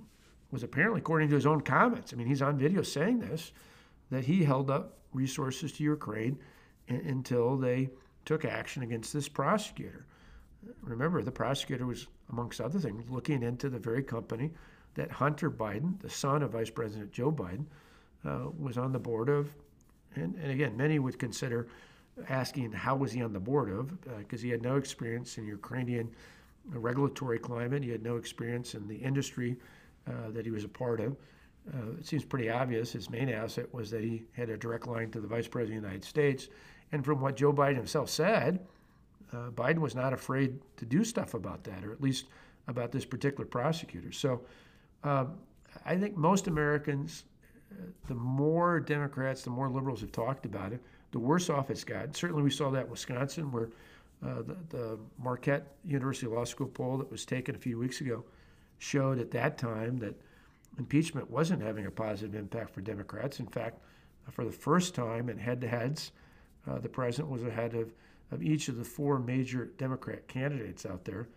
was 0.51 0.63
apparently, 0.63 1.01
according 1.01 1.29
to 1.29 1.35
his 1.35 1.45
own 1.45 1.61
comments, 1.61 2.15
I 2.15 2.17
mean, 2.17 2.27
he's 2.27 2.41
on 2.41 2.57
video 2.57 2.81
saying 2.81 3.21
this, 3.21 3.53
that 4.11 4.25
he 4.25 4.43
held 4.43 4.71
up 4.71 4.97
resources 5.13 5.73
to 5.73 5.85
Ukraine 5.85 6.39
until 6.91 7.57
they 7.57 7.89
took 8.25 8.45
action 8.45 8.83
against 8.83 9.13
this 9.13 9.29
prosecutor. 9.29 10.07
Remember, 10.83 11.23
the 11.23 11.33
prosecutor 11.33 11.87
was, 11.87 12.07
amongst 12.31 12.61
other 12.61 12.79
things, 12.79 13.09
looking 13.09 13.43
into 13.43 13.69
the 13.69 13.79
very 13.79 14.03
company 14.03 14.51
that 14.95 15.11
Hunter 15.11 15.51
Biden, 15.51 15.99
the 16.01 16.11
son 16.11 16.43
of 16.43 16.51
Vice 16.51 16.71
President 16.71 17.13
Joe 17.13 17.33
Biden, 17.33 17.65
uh, 18.25 18.51
was 18.59 18.77
on 18.77 18.93
the 18.93 18.99
board 18.99 19.29
of. 19.29 19.51
And, 20.17 20.35
and, 20.37 20.51
again, 20.51 20.77
many 20.77 20.99
would 20.99 21.19
consider 21.19 21.69
asking 22.29 22.73
how 22.73 22.97
was 22.97 23.13
he 23.13 23.23
on 23.23 23.33
the 23.33 23.41
board 23.41 23.71
of, 23.71 24.01
because 24.19 24.41
uh, 24.41 24.45
he 24.45 24.51
had 24.51 24.63
no 24.63 24.77
experience 24.77 25.39
in 25.39 25.47
Ukrainian 25.47 26.11
regulatory 26.67 27.39
climate. 27.39 27.83
He 27.83 27.91
had 27.91 28.03
no 28.03 28.17
experience 28.17 28.75
in 28.75 28.87
the 28.87 28.97
industry 28.97 29.57
uh, 30.07 30.31
that 30.31 30.45
he 30.45 30.51
was 30.51 30.65
a 30.65 30.69
part 30.69 31.01
of. 31.01 31.17
Uh, 31.73 31.93
it 31.99 32.07
seems 32.07 32.25
pretty 32.25 32.51
obvious 32.51 32.93
his 32.93 33.11
main 33.11 33.29
asset 33.29 33.73
was 33.73 33.91
that 33.91 34.03
he 34.03 34.25
had 34.33 34.51
a 34.51 34.57
direct 34.57 34.87
line 34.87 35.11
to 35.11 35.21
the 35.21 35.29
Vice 35.29 35.47
President 35.47 35.79
of 35.79 35.83
the 35.83 35.89
United 35.89 36.07
States 36.07 36.49
and 36.93 37.05
from 37.05 37.21
what 37.21 37.37
Joe 37.37 37.53
Biden 37.53 37.77
himself 37.77 38.11
said, 38.11 38.61
uh, 39.33 39.51
Biden 39.51 39.79
was 39.79 39.95
not 39.95 40.13
afraid 40.13 40.59
to 40.77 40.85
do 40.85 41.05
stuff 41.05 41.35
about 41.35 41.65
that, 41.65 41.85
or 41.85 41.93
at 41.93 42.01
least 42.01 42.27
about 42.67 42.93
this 42.93 43.05
particular 43.05 43.45
prosecutor. 43.45 44.13
So 44.13 44.41
um, 45.05 45.35
I 45.85 45.97
think 45.97 46.17
most 46.17 46.47
Americans, 46.47 47.25
uh, 47.73 47.85
the 48.09 48.15
more 48.15 48.81
Democrats, 48.81 49.43
the 49.43 49.51
more 49.51 49.69
liberals 49.69 50.01
have 50.01 50.13
talked 50.13 50.47
about 50.47 50.73
it, 50.73 50.81
the 51.13 51.19
worse 51.19 51.49
off 51.51 51.71
it's 51.71 51.85
gotten. 51.85 52.15
Certainly, 52.15 52.43
we 52.43 52.51
saw 52.51 52.71
that 52.71 52.85
in 52.85 52.91
Wisconsin, 52.91 53.51
where 53.51 53.71
uh, 54.25 54.43
the, 54.43 54.57
the, 54.69 54.99
Marquette 55.19 55.67
University 55.85 56.27
Law 56.27 56.45
School 56.45 56.69
poll 56.69 56.99
that 56.99 57.11
was 57.11 57.25
taken 57.25 57.55
a 57.55 57.59
few 57.59 57.79
weeks 57.79 58.01
ago 58.01 58.25
showed 58.79 59.19
at 59.19 59.31
that 59.31 59.59
time 59.59 59.97
that 59.99 60.15
impeachment 60.79 61.31
wasn't 61.31 61.63
having 61.63 61.87
a 61.87 61.91
positive 61.91 62.35
impact 62.35 62.75
for 62.75 62.81
Democrats. 62.81 63.41
In 63.41 63.47
fact, 63.47 63.79
for 64.31 64.45
the 64.45 64.53
first 64.53 64.95
time 64.95 65.29
in 65.29 65.39
head 65.39 65.61
to 65.63 65.69
heads, 65.69 66.13
uh, 66.69 66.79
the 66.79 66.89
president 66.89 67.31
was 67.31 67.43
ahead 67.43 67.75
of, 67.75 67.93
of 68.31 68.43
each 68.43 68.69
of 68.69 68.77
the 68.77 68.85
four 68.85 69.19
major 69.19 69.67
Democrat 69.79 70.27
candidates 70.29 70.87
out 70.87 71.05
there. 71.05 71.29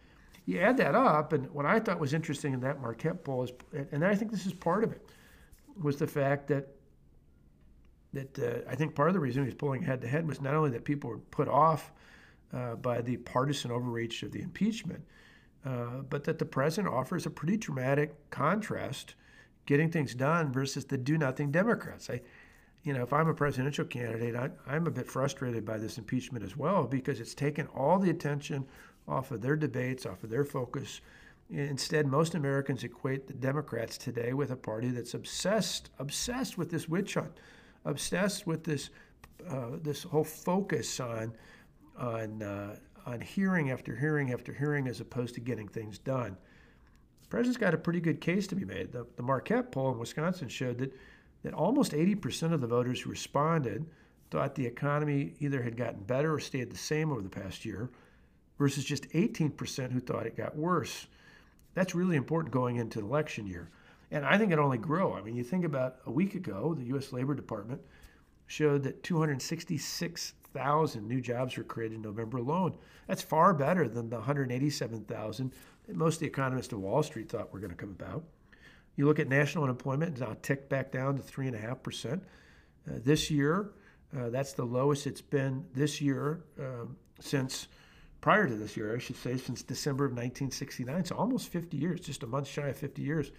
You 0.45 0.59
add 0.59 0.77
that 0.77 0.95
up, 0.95 1.31
and 1.33 1.49
what 1.51 1.65
I 1.65 1.79
thought 1.79 1.99
was 1.99 2.13
interesting 2.13 2.53
in 2.53 2.59
that 2.61 2.81
Marquette 2.81 3.23
poll 3.23 3.43
is, 3.43 3.51
and 3.91 4.05
I 4.05 4.15
think 4.15 4.31
this 4.31 4.45
is 4.45 4.53
part 4.53 4.83
of 4.83 4.91
it, 4.91 5.09
was 5.81 5.97
the 5.97 6.07
fact 6.07 6.47
that 6.47 6.67
that 8.13 8.37
uh, 8.37 8.69
I 8.69 8.75
think 8.75 8.93
part 8.93 9.07
of 9.07 9.15
the 9.15 9.19
reason 9.19 9.41
he 9.41 9.47
was 9.47 9.55
pulling 9.55 9.81
head 9.81 10.01
to 10.01 10.07
head 10.07 10.27
was 10.27 10.39
not 10.39 10.53
only 10.53 10.69
that 10.71 10.85
people 10.85 11.09
were 11.09 11.17
put 11.17 11.47
off 11.47 11.91
uh, 12.53 12.75
by 12.75 13.01
the 13.01 13.17
partisan 13.17 13.71
overreach 13.71 14.21
of 14.21 14.31
the 14.31 14.41
impeachment, 14.41 15.03
uh, 15.65 16.01
but 16.09 16.23
that 16.25 16.37
the 16.37 16.45
president 16.45 16.93
offers 16.93 17.25
a 17.25 17.29
pretty 17.31 17.57
dramatic 17.57 18.29
contrast 18.29 19.15
getting 19.65 19.89
things 19.89 20.13
done 20.13 20.51
versus 20.51 20.85
the 20.85 20.97
do 20.97 21.17
nothing 21.17 21.51
Democrats. 21.51 22.09
I, 22.09 22.21
you 22.83 22.93
know, 22.93 23.01
if 23.01 23.13
I'm 23.13 23.29
a 23.29 23.33
presidential 23.33 23.85
candidate, 23.85 24.35
I, 24.35 24.49
I'm 24.67 24.87
a 24.87 24.91
bit 24.91 25.07
frustrated 25.07 25.65
by 25.65 25.77
this 25.77 25.97
impeachment 25.97 26.43
as 26.43 26.57
well 26.57 26.83
because 26.83 27.19
it's 27.19 27.33
taken 27.33 27.67
all 27.67 27.97
the 27.97 28.09
attention 28.09 28.65
off 29.07 29.31
of 29.31 29.41
their 29.41 29.55
debates, 29.55 30.05
off 30.05 30.23
of 30.23 30.29
their 30.29 30.43
focus. 30.43 31.01
Instead, 31.49 32.07
most 32.07 32.35
Americans 32.35 32.83
equate 32.83 33.27
the 33.27 33.33
Democrats 33.33 33.97
today 33.97 34.33
with 34.33 34.51
a 34.51 34.55
party 34.55 34.89
that's 34.89 35.13
obsessed, 35.13 35.91
obsessed 35.99 36.57
with 36.57 36.69
this 36.69 36.89
witch 36.89 37.13
hunt, 37.13 37.39
obsessed 37.85 38.45
with 38.47 38.63
this, 38.63 38.89
uh, 39.49 39.71
this 39.81 40.03
whole 40.03 40.23
focus 40.23 40.99
on, 40.99 41.33
on, 41.97 42.41
uh, 42.43 42.75
on 43.05 43.21
hearing 43.21 43.71
after 43.71 43.95
hearing 43.95 44.33
after 44.33 44.53
hearing, 44.53 44.87
as 44.87 44.99
opposed 44.99 45.35
to 45.35 45.41
getting 45.41 45.67
things 45.67 45.99
done. 45.99 46.35
The 47.21 47.27
president's 47.29 47.57
got 47.57 47.73
a 47.73 47.77
pretty 47.77 47.99
good 48.01 48.19
case 48.19 48.47
to 48.47 48.55
be 48.55 48.65
made. 48.65 48.91
The, 48.91 49.05
the 49.15 49.23
Marquette 49.23 49.71
poll 49.71 49.91
in 49.91 49.99
Wisconsin 49.99 50.49
showed 50.49 50.77
that 50.79 50.93
that 51.43 51.53
almost 51.53 51.91
80% 51.91 52.53
of 52.53 52.62
the 52.62 52.67
voters 52.67 53.01
who 53.01 53.09
responded 53.09 53.85
thought 54.31 54.55
the 54.55 54.65
economy 54.65 55.33
either 55.39 55.62
had 55.62 55.77
gotten 55.77 56.03
better 56.03 56.33
or 56.33 56.39
stayed 56.39 56.71
the 56.71 56.77
same 56.77 57.12
over 57.12 57.21
the 57.21 57.29
past 57.29 57.65
year, 57.65 57.89
versus 58.57 58.83
just 58.83 59.09
18% 59.09 59.91
who 59.91 60.00
thought 60.00 60.25
it 60.25 60.38
got 60.38 60.55
worse. 60.55 61.07
That's 61.73 61.95
really 61.95 62.15
important 62.15 62.53
going 62.53 62.77
into 62.77 63.00
election 63.00 63.47
year. 63.47 63.69
And 64.12 64.25
I 64.25 64.38
think 64.38 64.51
it 64.51 64.59
only 64.59 64.77
grow. 64.77 65.13
I 65.13 65.21
mean, 65.21 65.35
you 65.35 65.43
think 65.43 65.65
about 65.65 65.97
a 66.05 66.12
week 66.12 66.35
ago, 66.35 66.73
the 66.73 66.85
U.S. 66.85 67.12
Labor 67.12 67.33
Department 67.33 67.81
showed 68.45 68.83
that 68.83 69.03
266,000 69.03 71.07
new 71.07 71.19
jobs 71.19 71.57
were 71.57 71.63
created 71.63 71.95
in 71.95 72.01
November 72.03 72.38
alone. 72.38 72.77
That's 73.07 73.23
far 73.23 73.53
better 73.53 73.88
than 73.88 74.09
the 74.09 74.17
187,000 74.17 75.51
that 75.88 75.95
most 75.95 76.15
of 76.15 76.19
the 76.19 76.27
economists 76.27 76.71
of 76.71 76.79
Wall 76.79 77.01
Street 77.01 77.29
thought 77.29 77.51
were 77.51 77.59
going 77.59 77.71
to 77.71 77.75
come 77.75 77.95
about. 78.00 78.23
You 78.95 79.05
look 79.05 79.19
at 79.19 79.27
national 79.27 79.63
unemployment, 79.63 80.12
it's 80.12 80.21
now 80.21 80.35
ticked 80.41 80.69
back 80.69 80.91
down 80.91 81.17
to 81.17 81.23
3.5%. 81.23 82.13
Uh, 82.13 82.19
this 82.85 83.31
year, 83.31 83.71
uh, 84.15 84.29
that's 84.29 84.53
the 84.53 84.65
lowest 84.65 85.07
it's 85.07 85.21
been 85.21 85.65
this 85.73 86.00
year 86.00 86.43
uh, 86.59 86.85
since 87.19 87.67
prior 88.21 88.47
to 88.47 88.55
this 88.55 88.77
year, 88.77 88.95
I 88.95 89.00
should 89.00 89.17
say, 89.17 89.38
since 89.38 89.63
December 89.63 90.05
of 90.05 90.12
1969. 90.12 91.05
So 91.05 91.15
almost 91.15 91.50
50 91.50 91.77
years, 91.77 92.00
just 92.00 92.23
a 92.23 92.27
month 92.27 92.47
shy 92.47 92.67
of 92.67 92.77
50 92.77 93.01
years. 93.01 93.31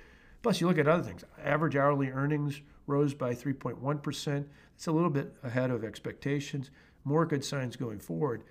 Plus, 0.42 0.60
you 0.60 0.66
look 0.66 0.78
at 0.78 0.88
other 0.88 1.02
things. 1.02 1.24
Average 1.42 1.76
hourly 1.76 2.10
earnings 2.10 2.60
rose 2.86 3.14
by 3.14 3.34
3.1%. 3.34 4.44
It's 4.74 4.86
a 4.86 4.92
little 4.92 5.10
bit 5.10 5.34
ahead 5.42 5.70
of 5.70 5.84
expectations. 5.84 6.70
More 7.04 7.24
good 7.24 7.44
signs 7.44 7.76
going 7.76 7.98
forward. 7.98 8.44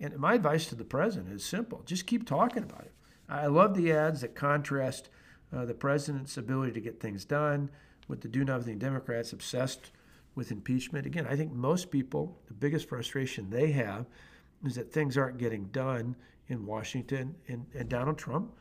And 0.00 0.16
my 0.16 0.34
advice 0.34 0.66
to 0.66 0.74
the 0.74 0.84
president 0.84 1.32
is 1.32 1.44
simple 1.44 1.82
just 1.86 2.06
keep 2.06 2.26
talking 2.26 2.62
about 2.62 2.82
it. 2.82 2.92
I 3.28 3.46
love 3.46 3.74
the 3.74 3.92
ads 3.92 4.20
that 4.20 4.34
contrast 4.34 5.08
uh, 5.56 5.64
the 5.64 5.74
president's 5.74 6.36
ability 6.36 6.72
to 6.72 6.80
get 6.80 7.00
things 7.00 7.24
done 7.24 7.70
with 8.08 8.20
the 8.20 8.28
do 8.28 8.44
nothing 8.44 8.78
Democrats 8.78 9.32
obsessed 9.32 9.90
with 10.34 10.52
impeachment. 10.52 11.06
Again, 11.06 11.26
I 11.28 11.34
think 11.34 11.52
most 11.52 11.90
people, 11.90 12.38
the 12.46 12.54
biggest 12.54 12.88
frustration 12.88 13.48
they 13.48 13.72
have 13.72 14.06
is 14.64 14.74
that 14.74 14.92
things 14.92 15.16
aren't 15.16 15.38
getting 15.38 15.64
done 15.66 16.14
in 16.48 16.66
Washington. 16.66 17.34
And, 17.48 17.66
and 17.74 17.88
Donald 17.88 18.18
Trump, 18.18 18.52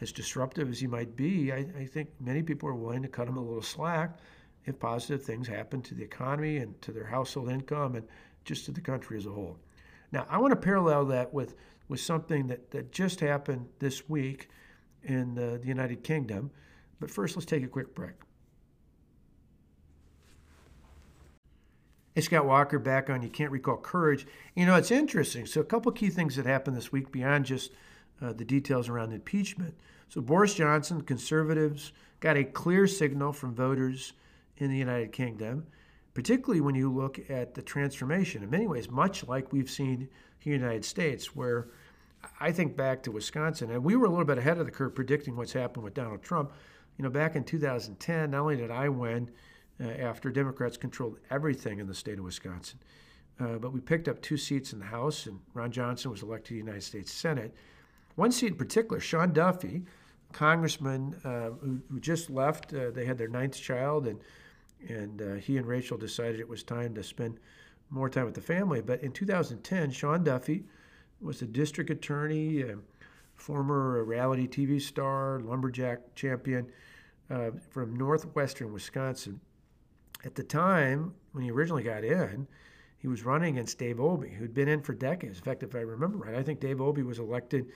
as 0.00 0.10
disruptive 0.10 0.70
as 0.70 0.80
he 0.80 0.86
might 0.86 1.16
be, 1.16 1.52
I, 1.52 1.66
I 1.78 1.84
think 1.84 2.08
many 2.20 2.42
people 2.42 2.68
are 2.68 2.74
willing 2.74 3.02
to 3.02 3.08
cut 3.08 3.28
him 3.28 3.36
a 3.36 3.42
little 3.42 3.62
slack 3.62 4.18
if 4.64 4.78
positive 4.78 5.22
things 5.22 5.46
happen 5.46 5.82
to 5.82 5.94
the 5.94 6.02
economy 6.02 6.58
and 6.58 6.80
to 6.82 6.92
their 6.92 7.06
household 7.06 7.50
income 7.50 7.94
and 7.94 8.06
just 8.44 8.64
to 8.66 8.72
the 8.72 8.80
country 8.80 9.18
as 9.18 9.26
a 9.26 9.30
whole. 9.30 9.58
Now, 10.12 10.26
I 10.30 10.38
want 10.38 10.52
to 10.52 10.56
parallel 10.56 11.04
that 11.06 11.32
with, 11.34 11.54
with 11.88 12.00
something 12.00 12.46
that, 12.46 12.70
that 12.70 12.90
just 12.90 13.20
happened 13.20 13.68
this 13.78 14.08
week 14.08 14.48
in 15.04 15.34
the, 15.34 15.60
United 15.64 16.02
Kingdom. 16.02 16.50
But 17.00 17.10
first, 17.10 17.36
let's 17.36 17.46
take 17.46 17.64
a 17.64 17.68
quick 17.68 17.94
break. 17.94 18.14
Hey, 22.14 22.22
Scott 22.22 22.46
Walker 22.46 22.78
back 22.78 23.10
on 23.10 23.22
You 23.22 23.28
Can't 23.28 23.52
Recall 23.52 23.76
Courage. 23.76 24.26
You 24.56 24.66
know, 24.66 24.74
it's 24.74 24.90
interesting. 24.90 25.46
So, 25.46 25.60
a 25.60 25.64
couple 25.64 25.92
key 25.92 26.10
things 26.10 26.34
that 26.36 26.46
happened 26.46 26.76
this 26.76 26.90
week 26.90 27.12
beyond 27.12 27.44
just 27.44 27.70
uh, 28.20 28.32
the 28.32 28.44
details 28.44 28.88
around 28.88 29.12
impeachment. 29.12 29.74
So, 30.08 30.20
Boris 30.20 30.54
Johnson, 30.54 31.02
conservatives, 31.02 31.92
got 32.20 32.36
a 32.36 32.42
clear 32.42 32.86
signal 32.88 33.32
from 33.32 33.54
voters 33.54 34.14
in 34.56 34.70
the 34.70 34.76
United 34.76 35.12
Kingdom, 35.12 35.66
particularly 36.14 36.60
when 36.60 36.74
you 36.74 36.92
look 36.92 37.20
at 37.30 37.54
the 37.54 37.62
transformation, 37.62 38.42
in 38.42 38.50
many 38.50 38.66
ways, 38.66 38.90
much 38.90 39.26
like 39.28 39.52
we've 39.52 39.70
seen 39.70 40.08
here 40.40 40.54
in 40.54 40.60
the 40.60 40.66
United 40.66 40.84
States, 40.84 41.36
where 41.36 41.68
I 42.40 42.52
think 42.52 42.76
back 42.76 43.02
to 43.04 43.10
Wisconsin, 43.10 43.70
and 43.70 43.84
we 43.84 43.96
were 43.96 44.06
a 44.06 44.10
little 44.10 44.24
bit 44.24 44.38
ahead 44.38 44.58
of 44.58 44.66
the 44.66 44.72
curve 44.72 44.94
predicting 44.94 45.36
what's 45.36 45.52
happened 45.52 45.84
with 45.84 45.94
Donald 45.94 46.22
Trump. 46.22 46.52
You 46.96 47.04
know, 47.04 47.10
back 47.10 47.36
in 47.36 47.44
2010, 47.44 48.30
not 48.30 48.40
only 48.40 48.56
did 48.56 48.70
I 48.70 48.88
win 48.88 49.30
uh, 49.80 49.84
after 49.88 50.30
Democrats 50.30 50.76
controlled 50.76 51.18
everything 51.30 51.78
in 51.78 51.86
the 51.86 51.94
state 51.94 52.18
of 52.18 52.24
Wisconsin, 52.24 52.78
uh, 53.40 53.58
but 53.58 53.72
we 53.72 53.80
picked 53.80 54.08
up 54.08 54.20
two 54.20 54.36
seats 54.36 54.72
in 54.72 54.80
the 54.80 54.84
House, 54.84 55.26
and 55.26 55.38
Ron 55.54 55.70
Johnson 55.70 56.10
was 56.10 56.22
elected 56.22 56.46
to 56.48 56.54
the 56.54 56.58
United 56.58 56.82
States 56.82 57.12
Senate. 57.12 57.54
One 58.16 58.32
seat 58.32 58.48
in 58.48 58.54
particular, 58.56 58.98
Sean 58.98 59.32
Duffy, 59.32 59.84
congressman 60.32 61.14
uh, 61.24 61.50
who, 61.60 61.80
who, 61.90 62.00
just 62.00 62.30
left, 62.30 62.74
uh, 62.74 62.90
they 62.90 63.04
had 63.04 63.16
their 63.16 63.28
ninth 63.28 63.60
child, 63.60 64.06
and 64.06 64.20
and 64.88 65.22
uh, 65.22 65.34
he 65.34 65.56
and 65.56 65.66
Rachel 65.66 65.98
decided 65.98 66.38
it 66.38 66.48
was 66.48 66.62
time 66.62 66.94
to 66.94 67.02
spend 67.02 67.40
more 67.90 68.08
time 68.08 68.26
with 68.26 68.34
the 68.34 68.40
family. 68.40 68.80
But 68.80 69.02
in 69.02 69.10
2010, 69.10 69.90
Sean 69.90 70.22
Duffy 70.22 70.64
was 71.20 71.42
a 71.42 71.46
district 71.46 71.90
attorney, 71.90 72.64
former 73.34 74.04
reality 74.04 74.46
TV 74.46 74.80
star, 74.80 75.40
lumberjack 75.40 76.14
champion 76.14 76.66
uh, 77.30 77.50
from 77.70 77.96
northwestern 77.96 78.72
Wisconsin. 78.72 79.40
At 80.24 80.34
the 80.34 80.42
time, 80.42 81.14
when 81.32 81.44
he 81.44 81.50
originally 81.50 81.82
got 81.82 82.04
in, 82.04 82.46
he 82.98 83.06
was 83.06 83.24
running 83.24 83.54
against 83.54 83.78
Dave 83.78 84.00
Obey, 84.00 84.30
who'd 84.30 84.54
been 84.54 84.68
in 84.68 84.80
for 84.80 84.92
decades. 84.92 85.38
In 85.38 85.44
fact, 85.44 85.62
if 85.62 85.74
I 85.74 85.80
remember 85.80 86.18
right, 86.18 86.34
I 86.34 86.42
think 86.42 86.60
Dave 86.60 86.80
Obey 86.80 87.02
was 87.02 87.20
elected, 87.20 87.66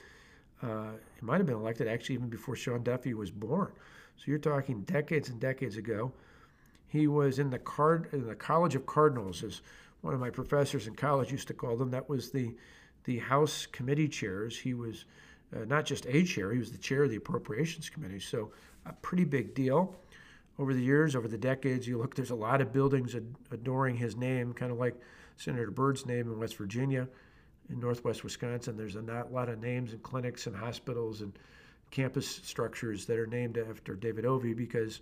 uh, 0.61 0.91
he 1.15 1.25
might 1.25 1.37
have 1.37 1.45
been 1.45 1.55
elected 1.55 1.87
actually 1.87 2.15
even 2.15 2.29
before 2.29 2.55
Sean 2.55 2.83
Duffy 2.83 3.13
was 3.13 3.31
born. 3.31 3.71
So 4.17 4.23
you're 4.27 4.37
talking 4.37 4.81
decades 4.81 5.29
and 5.29 5.39
decades 5.39 5.77
ago. 5.77 6.11
He 6.87 7.07
was 7.07 7.39
in 7.39 7.49
the, 7.49 7.59
card, 7.59 8.09
in 8.11 8.27
the 8.27 8.35
College 8.35 8.75
of 8.75 8.85
Cardinals, 8.85 9.43
as 9.43 9.61
one 10.01 10.13
of 10.13 10.19
my 10.19 10.29
professors 10.29 10.87
in 10.87 10.95
college 10.95 11.31
used 11.31 11.47
to 11.47 11.53
call 11.53 11.77
them. 11.77 11.89
That 11.89 12.07
was 12.07 12.29
the 12.29 12.53
the 13.03 13.19
House 13.19 13.65
committee 13.65 14.07
chairs. 14.07 14.57
He 14.57 14.73
was 14.73 15.05
uh, 15.55 15.65
not 15.65 15.85
just 15.85 16.05
a 16.07 16.23
chair, 16.23 16.51
he 16.51 16.59
was 16.59 16.71
the 16.71 16.77
chair 16.77 17.03
of 17.03 17.09
the 17.09 17.17
Appropriations 17.17 17.89
Committee. 17.89 18.19
So, 18.19 18.51
a 18.85 18.93
pretty 18.93 19.23
big 19.23 19.53
deal. 19.53 19.95
Over 20.59 20.73
the 20.73 20.81
years, 20.81 21.15
over 21.15 21.27
the 21.27 21.37
decades, 21.37 21.87
you 21.87 21.97
look, 21.97 22.15
there's 22.15 22.29
a 22.29 22.35
lot 22.35 22.61
of 22.61 22.71
buildings 22.71 23.15
ad- 23.15 23.35
adoring 23.51 23.95
his 23.95 24.15
name, 24.15 24.53
kind 24.53 24.71
of 24.71 24.77
like 24.77 24.95
Senator 25.37 25.71
Byrd's 25.71 26.05
name 26.05 26.31
in 26.31 26.39
West 26.39 26.57
Virginia. 26.57 27.07
In 27.69 27.79
northwest 27.79 28.23
Wisconsin, 28.23 28.77
there's 28.77 28.95
a 28.95 29.25
lot 29.31 29.49
of 29.49 29.59
names 29.59 29.93
and 29.93 30.03
clinics 30.03 30.47
and 30.47 30.55
hospitals 30.55 31.21
and 31.21 31.33
campus 31.91 32.27
structures 32.27 33.05
that 33.05 33.17
are 33.17 33.27
named 33.27 33.57
after 33.57 33.95
David 33.95 34.25
Obey 34.25 34.53
because, 34.53 35.01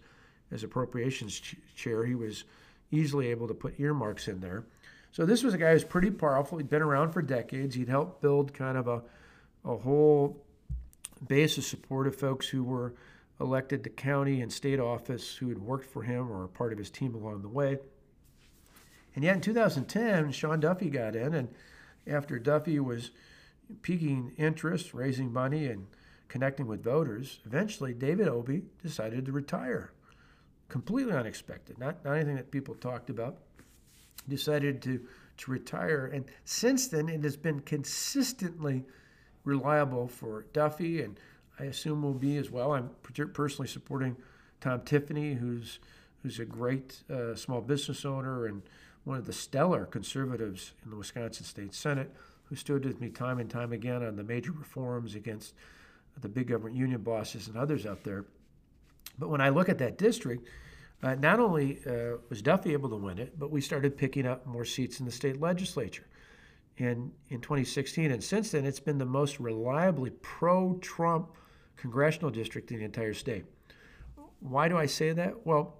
as 0.51 0.63
appropriations 0.63 1.39
ch- 1.39 1.55
chair, 1.75 2.05
he 2.05 2.15
was 2.15 2.43
easily 2.91 3.27
able 3.27 3.48
to 3.48 3.53
put 3.53 3.79
earmarks 3.79 4.27
in 4.27 4.39
there. 4.39 4.63
So 5.12 5.25
this 5.25 5.44
was 5.44 5.53
a 5.53 5.58
guy 5.58 5.74
who's 5.74 5.84
pretty 5.84 6.10
powerful. 6.10 6.58
He'd 6.58 6.70
been 6.70 6.82
around 6.82 7.12
for 7.12 7.22
decades. 7.22 7.75
He'd 7.75 7.89
helped 7.89 8.22
build 8.22 8.53
kind 8.53 8.77
of 8.77 8.88
a, 8.88 9.01
a 9.65 9.75
whole 9.77 10.41
base 11.27 11.58
of 11.58 11.65
support 11.65 12.08
of 12.08 12.15
folks 12.15 12.48
who 12.48 12.63
were 12.63 12.94
elected 13.39 13.84
to 13.84 13.89
county 13.89 14.41
and 14.41 14.51
state 14.51 14.80
office 14.80 15.36
who 15.36 15.50
had 15.50 15.60
worked 15.60 15.86
for 15.86 16.03
him 16.03 16.32
or 16.32 16.48
part 16.48 16.72
of 16.72 16.77
his 16.77 16.89
team 16.89 17.13
along 17.13 17.41
the 17.41 17.50
way. 17.50 17.77
And 19.15 19.24
yet 19.24 19.36
in 19.36 19.41
2010, 19.41 20.32
Sean 20.32 20.60
Duffy 20.62 20.89
got 20.89 21.15
in, 21.15 21.34
and 21.34 21.50
after 22.08 22.39
Duffy 22.39 22.80
was 22.80 23.12
piquing 23.82 24.32
interest, 24.38 24.94
raising 24.94 25.34
money, 25.34 25.68
and 25.68 25.88
connecting 26.30 26.68
with 26.68 26.84
voters, 26.84 27.39
eventually 27.46 27.94
David 27.94 28.30
Obey 28.30 28.62
decided 28.82 29.25
to 29.25 29.34
retire. 29.34 29.91
Completely 30.70 31.12
unexpected, 31.12 31.77
not, 31.77 32.06
not 32.06 32.13
anything 32.13 32.38
that 32.38 32.51
people 32.51 32.75
talked 32.75 33.10
about 33.10 33.39
decided 34.28 34.82
to, 34.84 35.00
to 35.38 35.51
retire. 35.51 36.12
And 36.13 36.25
since 36.46 36.88
then, 36.88 37.10
it 37.10 37.24
has 37.24 37.38
been 37.38 37.60
consistently 37.62 38.84
reliable 39.44 40.08
for 40.08 40.46
Duffy, 40.54 41.01
and 41.01 41.20
I 41.60 41.66
assume 41.66 42.04
will 42.04 42.13
be 42.13 42.38
as 42.38 42.50
well. 42.51 42.74
I'm 42.74 42.90
personally 43.34 43.68
supporting 43.68 44.16
Tom 44.60 44.82
Tiffany, 44.82 45.34
who's 45.34 45.80
who's 46.22 46.40
a 46.40 46.46
great 46.46 47.01
uh, 47.10 47.36
small 47.36 47.62
business 47.62 48.06
owner 48.06 48.46
and 48.46 48.62
one 49.06 49.18
of 49.18 49.25
the 49.25 49.34
stellar 49.34 49.86
conservatives 49.86 50.74
in 50.84 50.92
the 50.92 50.96
Wisconsin 50.96 51.46
State 51.46 51.74
Senate, 51.74 52.13
who 52.44 52.56
stood 52.56 52.86
with 52.86 53.01
me 53.01 53.10
time 53.10 53.40
and 53.40 53.50
time 53.50 53.74
again 53.74 54.04
on 54.04 54.16
the 54.16 54.24
major 54.24 54.51
reforms 54.51 55.16
against 55.16 55.56
the 56.20 56.30
big 56.30 56.48
government 56.48 56.75
union 56.75 57.01
bosses 57.01 57.48
and 57.48 57.58
others 57.58 57.86
out 57.86 58.04
there. 58.04 58.25
But 59.18 59.30
when 59.30 59.42
I 59.42 59.50
look 59.50 59.70
at 59.70 59.80
that 59.80 59.98
district, 59.98 60.48
uh, 61.03 61.15
not 61.15 61.39
only 61.39 61.79
uh, 61.88 62.17
was 62.29 62.41
Duffy 62.41 62.74
able 62.74 62.89
to 62.89 62.96
win 62.96 63.17
it, 63.17 63.38
but 63.39 63.50
we 63.50 63.62
started 63.62 63.98
picking 63.98 64.27
up 64.27 64.46
more 64.46 64.65
seats 64.65 65.00
in 65.00 65.05
the 65.05 65.12
state 65.12 65.39
legislature 65.39 66.05
in, 66.77 67.12
in 67.29 67.41
2016. 67.41 68.12
And 68.12 68.24
since 68.24 68.51
then, 68.51 68.65
it's 68.65 68.79
been 68.79 68.98
the 68.98 69.05
most 69.05 69.39
reliably 69.39 70.12
pro 70.22 70.75
Trump 70.75 71.31
congressional 71.75 72.29
district 72.29 72.72
in 72.72 72.79
the 72.79 72.86
entire 72.86 73.13
state. 73.13 73.46
Why 74.39 74.67
do 74.67 74.77
I 74.77 74.86
say 74.86 75.12
that? 75.13 75.46
Well, 75.46 75.77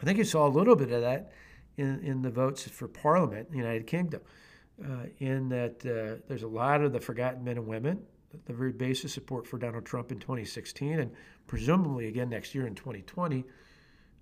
I 0.00 0.04
think 0.04 0.18
you 0.18 0.24
saw 0.24 0.46
a 0.46 0.50
little 0.50 0.76
bit 0.76 0.90
of 0.92 1.00
that 1.00 1.32
in, 1.78 2.00
in 2.00 2.20
the 2.20 2.30
votes 2.30 2.68
for 2.68 2.88
parliament 2.88 3.48
in 3.48 3.52
the 3.52 3.58
United 3.58 3.86
Kingdom, 3.86 4.20
uh, 4.84 5.06
in 5.18 5.48
that 5.48 5.76
uh, 5.86 6.20
there's 6.28 6.42
a 6.42 6.48
lot 6.48 6.82
of 6.82 6.92
the 6.92 7.00
forgotten 7.00 7.42
men 7.42 7.56
and 7.56 7.66
women, 7.66 8.02
the 8.44 8.52
very 8.52 8.72
basis 8.72 9.14
support 9.14 9.46
for 9.46 9.56
Donald 9.56 9.86
Trump 9.86 10.12
in 10.12 10.18
2016, 10.18 11.00
and 11.00 11.10
presumably 11.46 12.08
again 12.08 12.28
next 12.28 12.54
year 12.54 12.66
in 12.66 12.74
2020 12.74 13.44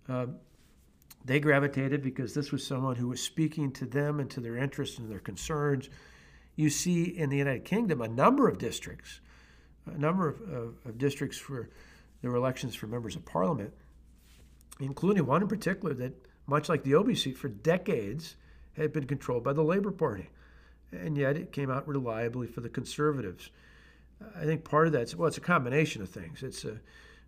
uh, 0.09 0.27
they 1.25 1.41
gravitated 1.41 2.03
because 2.03 2.35
this 2.35 2.53
was 2.53 2.67
someone 2.67 2.97
who 2.97 3.09
was 3.09 3.23
speaking 3.23 3.73
to 3.73 3.87
them 3.87 4.21
and 4.21 4.31
to 4.31 4.41
their 4.41 4.57
interests 4.57 4.99
and 4.99 5.11
their 5.11 5.21
concerns. 5.21 5.89
You 6.57 6.71
see 6.71 7.05
in 7.05 7.31
the 7.31 7.39
United 7.39 7.65
Kingdom 7.65 8.01
a 8.01 8.09
number 8.09 8.49
of 8.49 8.59
districts, 8.59 9.21
a 9.87 9.99
number 9.99 10.29
of, 10.29 10.41
of, 10.43 10.75
of 10.85 10.99
districts 10.99 11.39
for 11.39 11.69
there 12.25 12.31
were 12.31 12.39
elections 12.39 12.75
for 12.75 12.87
members 12.87 13.17
of 13.17 13.25
parliament, 13.27 13.75
including 14.81 15.27
one 15.27 15.43
in 15.43 15.49
particular 15.49 15.93
that, 15.93 16.15
much 16.47 16.71
like 16.71 16.83
the 16.83 16.95
Obey 16.95 17.15
seat, 17.15 17.37
for 17.37 17.49
decades 17.49 18.37
had 18.79 18.95
been 18.95 19.07
controlled 19.07 19.45
by 19.45 19.53
the 19.53 19.63
Labour 19.63 19.91
Party. 19.91 20.31
And 20.91 21.19
yet 21.19 21.37
it 21.37 21.53
came 21.53 21.71
out 21.71 21.87
reliably 21.87 22.47
for 22.47 22.63
the 22.63 22.71
Conservatives. 22.71 23.51
I 24.35 24.45
think 24.45 24.65
part 24.65 24.87
of 24.87 24.95
that's, 24.95 25.15
well, 25.15 25.29
it's 25.29 25.37
a 25.37 25.43
combination 25.43 26.01
of 26.01 26.09
things. 26.09 26.43
It's 26.43 26.65
a, 26.65 26.81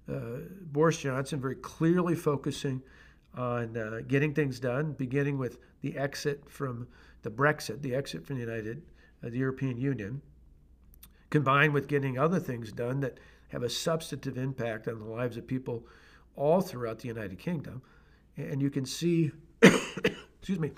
Boris 0.08 0.98
Johnson 0.98 1.40
very 1.40 1.56
clearly 1.56 2.14
focusing 2.14 2.82
on 3.36 3.76
uh, 3.76 4.00
getting 4.06 4.32
things 4.32 4.58
done, 4.58 4.92
beginning 4.92 5.38
with 5.38 5.58
the 5.82 5.96
exit 5.96 6.42
from 6.48 6.88
the 7.22 7.30
Brexit, 7.30 7.82
the 7.82 7.94
exit 7.94 8.26
from 8.26 8.36
the 8.36 8.42
United, 8.42 8.82
uh, 9.22 9.28
the 9.28 9.38
European 9.38 9.76
Union, 9.76 10.22
combined 11.30 11.74
with 11.74 11.88
getting 11.88 12.18
other 12.18 12.40
things 12.40 12.72
done 12.72 13.00
that 13.00 13.18
have 13.48 13.62
a 13.62 13.68
substantive 13.68 14.38
impact 14.38 14.88
on 14.88 14.98
the 14.98 15.04
lives 15.04 15.36
of 15.36 15.46
people 15.46 15.86
all 16.34 16.60
throughout 16.60 17.00
the 17.00 17.08
United 17.08 17.38
Kingdom. 17.38 17.82
And 18.36 18.60
you 18.60 18.70
can 18.70 18.84
see, 18.84 19.32
excuse 19.62 20.58
me, 20.58 20.72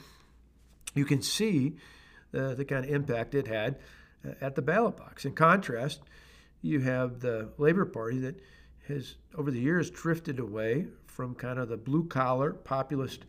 you 0.95 1.05
can 1.05 1.23
see 1.23 1.77
uh, 2.35 2.55
the 2.55 2.65
kind 2.65 2.85
of 2.85 2.91
impact 2.91 3.35
it 3.35 3.47
had 3.47 3.79
uh, 4.27 4.33
at 4.41 4.55
the 4.55 4.63
ballot 4.63 4.97
box. 4.97 5.25
In 5.25 5.33
contrast, 5.33 6.01
you 6.61 6.81
have 6.81 7.21
the 7.21 7.51
Labor 7.57 7.85
Party 7.85 8.19
that 8.19 8.41
has, 8.89 9.17
over 9.37 9.51
the 9.51 9.61
years, 9.61 9.91
drifted 9.91 10.39
away 10.39 10.87
from 11.07 11.35
kind 11.35 11.59
of 11.59 11.69
the 11.69 11.77
blue 11.77 12.05
collar 12.05 12.53
populist 12.53 13.25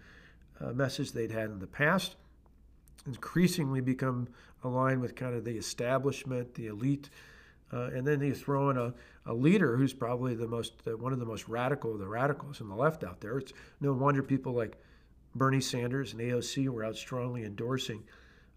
uh, 0.62 0.72
message 0.74 1.12
they'd 1.12 1.32
had 1.32 1.50
in 1.50 1.60
the 1.60 1.68
past, 1.68 2.16
increasingly 3.06 3.82
become 3.82 4.28
aligned 4.64 5.02
with 5.02 5.16
kind 5.16 5.36
of 5.36 5.46
the 5.46 5.58
establishment, 5.58 6.54
the 6.56 6.68
elite. 6.68 7.10
Uh, 7.72 7.90
and 7.94 8.06
then 8.06 8.20
you 8.22 8.34
throw 8.34 8.70
in 8.70 8.78
a, 8.78 8.94
a 9.26 9.34
leader 9.34 9.78
who's 9.78 9.94
probably 9.94 10.34
the 10.34 10.48
most 10.48 10.74
uh, 10.88 10.98
one 10.98 11.14
of 11.14 11.20
the 11.20 11.26
most 11.26 11.48
radical 11.48 11.94
of 11.94 12.00
the 12.00 12.08
radicals 12.08 12.62
on 12.62 12.68
the 12.68 12.76
left 12.76 13.04
out 13.04 13.22
there. 13.22 13.38
It's 13.38 13.54
no 13.80 13.94
wonder 13.94 14.24
people 14.24 14.54
like 14.54 14.78
Bernie 15.36 15.62
Sanders 15.62 16.14
and 16.14 16.22
AOC 16.22 16.68
were 16.70 16.84
out 16.84 16.96
strongly 16.96 17.46
endorsing 17.46 18.04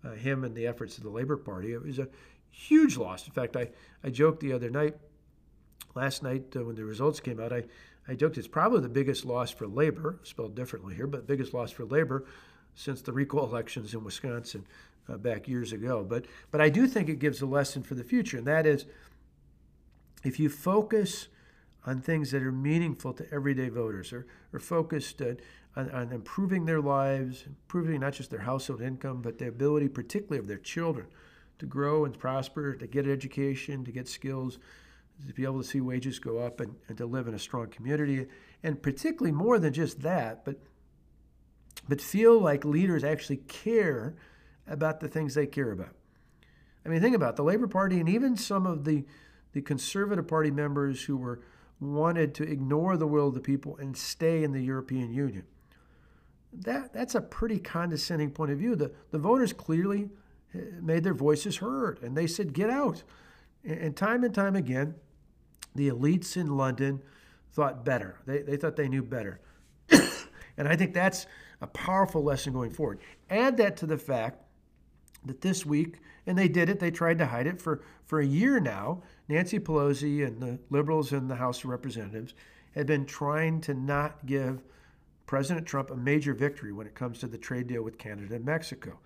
uh, 0.04 0.12
him 0.12 0.44
and 0.44 0.54
the 0.54 0.66
efforts 0.66 0.97
of 0.97 1.04
the 1.04 1.11
Labor 1.11 1.37
Party. 1.37 1.73
It 1.73 1.85
was 1.85 1.99
a 1.99 2.09
huge 2.50 2.97
loss. 2.97 3.26
In 3.26 3.32
fact, 3.32 3.56
I, 3.56 3.71
I 4.02 4.11
joked 4.11 4.40
the 4.40 4.52
other 4.52 4.71
night, 4.71 4.97
last 5.94 6.22
night 6.22 6.54
uh, 6.56 6.64
when 6.64 6.76
the 6.76 6.84
results 6.84 7.20
came 7.20 7.40
out, 7.40 7.52
I, 7.52 7.64
I 8.08 8.14
joked 8.14 8.38
it's 8.38 8.49
probably 8.49 8.80
the 8.80 8.88
biggest 8.88 9.25
loss 9.25 9.50
for 9.50 9.66
labor, 9.66 10.18
spelled 10.22 10.54
differently 10.54 10.94
here, 10.94 11.06
but 11.06 11.26
biggest 11.26 11.54
loss 11.54 11.70
for 11.70 11.84
labor 11.84 12.25
since 12.75 13.02
the 13.02 13.12
recall 13.12 13.44
elections 13.44 13.94
in 13.94 14.02
Wisconsin 14.02 14.66
uh, 15.08 15.16
back 15.16 15.49
years 15.49 15.72
ago. 15.72 16.04
But 16.08 16.26
but 16.50 16.61
I 16.61 16.68
do 16.68 16.87
think 16.87 17.08
it 17.08 17.18
gives 17.18 17.42
a 17.42 17.46
lesson 17.46 17.82
for 17.82 17.94
the 17.94 18.04
future, 18.04 18.38
and 18.38 18.46
that 18.46 18.66
is 18.66 18.87
if 20.25 20.38
you 20.38 20.49
focus 20.49 21.28
on 21.84 22.00
things 22.00 22.30
that 22.30 22.42
are 22.42 22.52
meaningful 22.52 23.12
to 23.12 23.26
everyday 23.32 23.68
voters, 23.68 24.12
or, 24.12 24.26
or 24.52 24.61
focused 24.61 25.20
uh, 25.20 25.34
on, 25.75 25.90
on 25.90 26.12
improving 26.12 26.64
their 26.64 26.80
lives, 26.80 27.44
improving 27.46 28.00
not 28.00 28.12
just 28.12 28.30
their 28.30 28.40
household 28.40 28.80
income, 28.80 29.20
but 29.20 29.38
the 29.38 29.49
ability, 29.49 29.88
particularly 29.88 30.38
of 30.38 30.46
their 30.46 30.58
children, 30.58 31.06
to 31.58 31.66
grow 31.66 32.04
and 32.04 32.18
prosper, 32.18 32.75
to 32.75 32.87
get 32.87 33.08
education, 33.08 33.84
to 33.84 33.90
get 33.90 34.06
skills, 34.06 34.58
to 35.26 35.34
be 35.34 35.44
able 35.44 35.62
to 35.62 35.66
see 35.66 35.80
wages 35.80 36.18
go 36.18 36.38
up 36.38 36.60
and, 36.60 36.74
and 36.88 36.98
to 36.98 37.06
live 37.06 37.28
in 37.28 37.34
a 37.34 37.38
strong 37.38 37.68
community. 37.68 38.26
And 38.62 38.82
particularly 38.82 39.32
more 39.32 39.58
than 39.58 39.72
just 39.72 40.00
that, 40.02 40.44
but 40.44 40.56
but 41.88 42.00
feel 42.00 42.38
like 42.38 42.64
leaders 42.64 43.04
actually 43.04 43.38
care 43.48 44.14
about 44.66 45.00
the 45.00 45.08
things 45.08 45.34
they 45.34 45.46
care 45.46 45.72
about. 45.72 45.94
I 46.84 46.88
mean, 46.88 47.00
think 47.00 47.16
about 47.16 47.30
it. 47.30 47.36
the 47.36 47.44
Labor 47.44 47.68
Party 47.68 48.00
and 48.00 48.08
even 48.08 48.36
some 48.36 48.66
of 48.66 48.84
the, 48.84 49.04
the 49.52 49.62
Conservative 49.62 50.26
Party 50.26 50.50
members 50.50 51.02
who 51.02 51.16
were 51.16 51.40
wanted 51.80 52.34
to 52.36 52.44
ignore 52.44 52.96
the 52.96 53.06
will 53.06 53.28
of 53.28 53.34
the 53.34 53.40
people 53.40 53.76
and 53.78 53.96
stay 53.96 54.44
in 54.44 54.52
the 54.52 54.60
European 54.60 55.12
Union. 55.12 55.44
That, 56.52 56.92
that's 56.92 57.16
a 57.16 57.20
pretty 57.20 57.58
condescending 57.58 58.30
point 58.30 58.52
of 58.52 58.58
view. 58.58 58.76
The, 58.76 58.92
the 59.10 59.18
voters 59.18 59.52
clearly 59.52 60.10
eh, 60.54 60.60
made 60.80 61.02
their 61.02 61.14
voices 61.14 61.56
heard 61.56 62.00
and 62.02 62.16
they 62.16 62.28
said, 62.28 62.52
get 62.52 62.70
out. 62.70 63.02
And, 63.64 63.78
and 63.78 63.96
time 63.96 64.22
and 64.22 64.32
time 64.32 64.54
again, 64.54 64.94
the 65.74 65.88
elites 65.88 66.37
in 66.37 66.56
London 66.56 67.00
thought 67.52 67.85
better. 67.85 68.18
They, 68.26 68.42
they 68.42 68.56
thought 68.56 68.76
they 68.76 68.88
knew 68.88 69.02
better. 69.02 69.40
and 69.90 70.68
I 70.68 70.76
think 70.76 70.94
that's 70.94 71.26
a 71.61 71.66
powerful 71.66 72.22
lesson 72.22 72.52
going 72.52 72.70
forward. 72.70 73.00
Add 73.30 73.56
that 73.58 73.76
to 73.78 73.87
the 73.87 73.98
fact 73.98 74.42
that 75.24 75.40
this 75.40 75.64
week, 75.64 75.98
and 76.26 76.37
they 76.37 76.48
did 76.48 76.68
it, 76.68 76.80
they 76.80 76.90
tried 76.90 77.18
to 77.18 77.26
hide 77.26 77.46
it 77.46 77.61
for, 77.61 77.82
for 78.04 78.20
a 78.20 78.26
year 78.26 78.58
now. 78.58 79.02
Nancy 79.28 79.58
Pelosi 79.58 80.26
and 80.26 80.40
the 80.42 80.58
liberals 80.70 81.12
in 81.12 81.28
the 81.28 81.37
House 81.37 81.62
of 81.64 81.70
Representatives 81.70 82.35
had 82.74 82.87
been 82.87 83.06
trying 83.06 83.61
to 83.61 83.74
not 83.74 84.24
give 84.26 84.62
President 85.26 85.66
Trump 85.66 85.90
a 85.90 85.96
major 85.96 86.35
victory 86.35 86.72
when 86.72 86.87
it 86.87 86.94
comes 86.94 87.18
to 87.18 87.26
the 87.26 87.38
trade 87.38 87.66
deal 87.66 87.82
with 87.82 87.98
Canada 87.98 88.35
and 88.35 88.44
Mexico. 88.44 88.98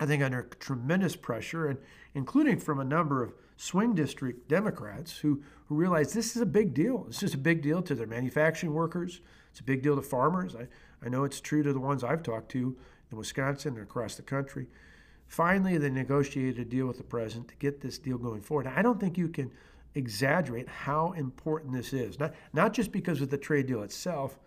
I 0.00 0.06
think 0.06 0.22
under 0.22 0.42
tremendous 0.42 1.14
pressure, 1.14 1.68
and 1.68 1.78
including 2.14 2.58
from 2.58 2.80
a 2.80 2.84
number 2.84 3.22
of 3.22 3.32
swing 3.56 3.94
district 3.94 4.48
Democrats 4.48 5.18
who, 5.18 5.42
who 5.66 5.74
realize 5.74 6.12
this 6.12 6.34
is 6.36 6.42
a 6.42 6.46
big 6.46 6.74
deal. 6.74 7.04
This 7.04 7.22
is 7.22 7.34
a 7.34 7.38
big 7.38 7.62
deal 7.62 7.82
to 7.82 7.94
their 7.94 8.06
manufacturing 8.06 8.74
workers. 8.74 9.20
It's 9.50 9.60
a 9.60 9.64
big 9.64 9.82
deal 9.82 9.96
to 9.96 10.02
farmers. 10.02 10.56
I, 10.56 10.68
I 11.04 11.08
know 11.08 11.24
it's 11.24 11.40
true 11.40 11.62
to 11.62 11.72
the 11.72 11.80
ones 11.80 12.02
I've 12.02 12.22
talked 12.22 12.50
to 12.52 12.76
in 13.10 13.18
Wisconsin 13.18 13.74
and 13.74 13.82
across 13.82 14.16
the 14.16 14.22
country. 14.22 14.66
Finally, 15.26 15.78
they 15.78 15.90
negotiated 15.90 16.58
a 16.58 16.64
deal 16.64 16.86
with 16.86 16.98
the 16.98 17.04
president 17.04 17.48
to 17.48 17.56
get 17.56 17.80
this 17.80 17.98
deal 17.98 18.18
going 18.18 18.40
forward. 18.40 18.66
I 18.66 18.82
don't 18.82 19.00
think 19.00 19.16
you 19.16 19.28
can 19.28 19.50
exaggerate 19.94 20.68
how 20.68 21.12
important 21.12 21.72
this 21.72 21.92
is, 21.92 22.18
not, 22.18 22.34
not 22.52 22.72
just 22.72 22.92
because 22.92 23.20
of 23.20 23.30
the 23.30 23.38
trade 23.38 23.66
deal 23.66 23.82
itself, 23.82 24.38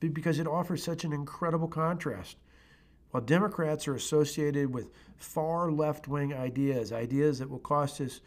but 0.00 0.14
because 0.14 0.38
it 0.38 0.46
offers 0.46 0.82
such 0.82 1.04
an 1.04 1.12
incredible 1.12 1.68
contrast. 1.68 2.36
While 3.16 3.24
Democrats 3.24 3.88
are 3.88 3.94
associated 3.94 4.74
with 4.74 4.90
far 5.16 5.72
left 5.72 6.06
wing 6.06 6.34
ideas, 6.34 6.92
ideas 6.92 7.38
that 7.38 7.48
will 7.48 7.60
cost 7.60 7.98
us 8.02 8.20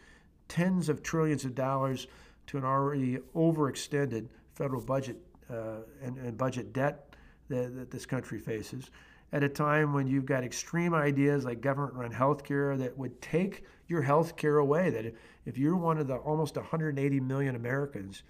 tens 0.48 0.88
of 0.88 1.00
trillions 1.00 1.44
of 1.44 1.54
dollars 1.54 2.08
to 2.48 2.58
an 2.58 2.64
already 2.64 3.18
overextended 3.36 4.26
federal 4.52 4.80
budget 4.80 5.16
uh, 5.48 5.82
and, 6.02 6.18
and 6.18 6.36
budget 6.36 6.72
debt 6.72 7.14
that, 7.48 7.72
that 7.76 7.92
this 7.92 8.04
country 8.04 8.40
faces 8.40 8.90
at 9.30 9.44
a 9.44 9.48
time 9.48 9.92
when 9.92 10.08
you've 10.08 10.26
got 10.26 10.42
extreme 10.42 10.92
ideas 10.92 11.44
like 11.44 11.60
government 11.60 11.94
run 11.94 12.12
healthcare 12.12 12.76
that 12.76 12.98
would 12.98 13.22
take 13.22 13.64
your 13.86 14.02
health 14.02 14.36
care 14.36 14.56
away. 14.56 14.90
That 14.90 15.14
if 15.46 15.56
you're 15.56 15.76
one 15.76 15.98
of 15.98 16.08
the 16.08 16.16
almost 16.16 16.56
180 16.56 17.20
million 17.20 17.54
Americans 17.54 18.24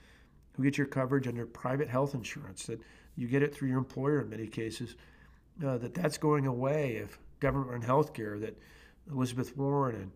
who 0.53 0.65
get 0.65 0.77
your 0.77 0.89
coverage 0.89 1.27
under 1.27 1.47
private 1.47 1.89
health 1.89 2.15
insurance, 2.15 2.67
that 2.67 2.83
you 3.17 3.29
get 3.29 3.43
it 3.43 3.55
through 3.55 3.71
your 3.71 3.79
employer 3.79 4.21
in 4.21 4.29
many 4.29 4.47
cases, 4.47 4.97
uh, 5.65 5.79
that 5.79 5.95
that's 5.95 6.19
going 6.19 6.47
away 6.47 6.97
if 6.97 7.19
government 7.41 7.71
run 7.71 7.83
healthcare 7.83 8.41
that 8.41 8.59
Elizabeth 9.11 9.57
Warren 9.57 10.13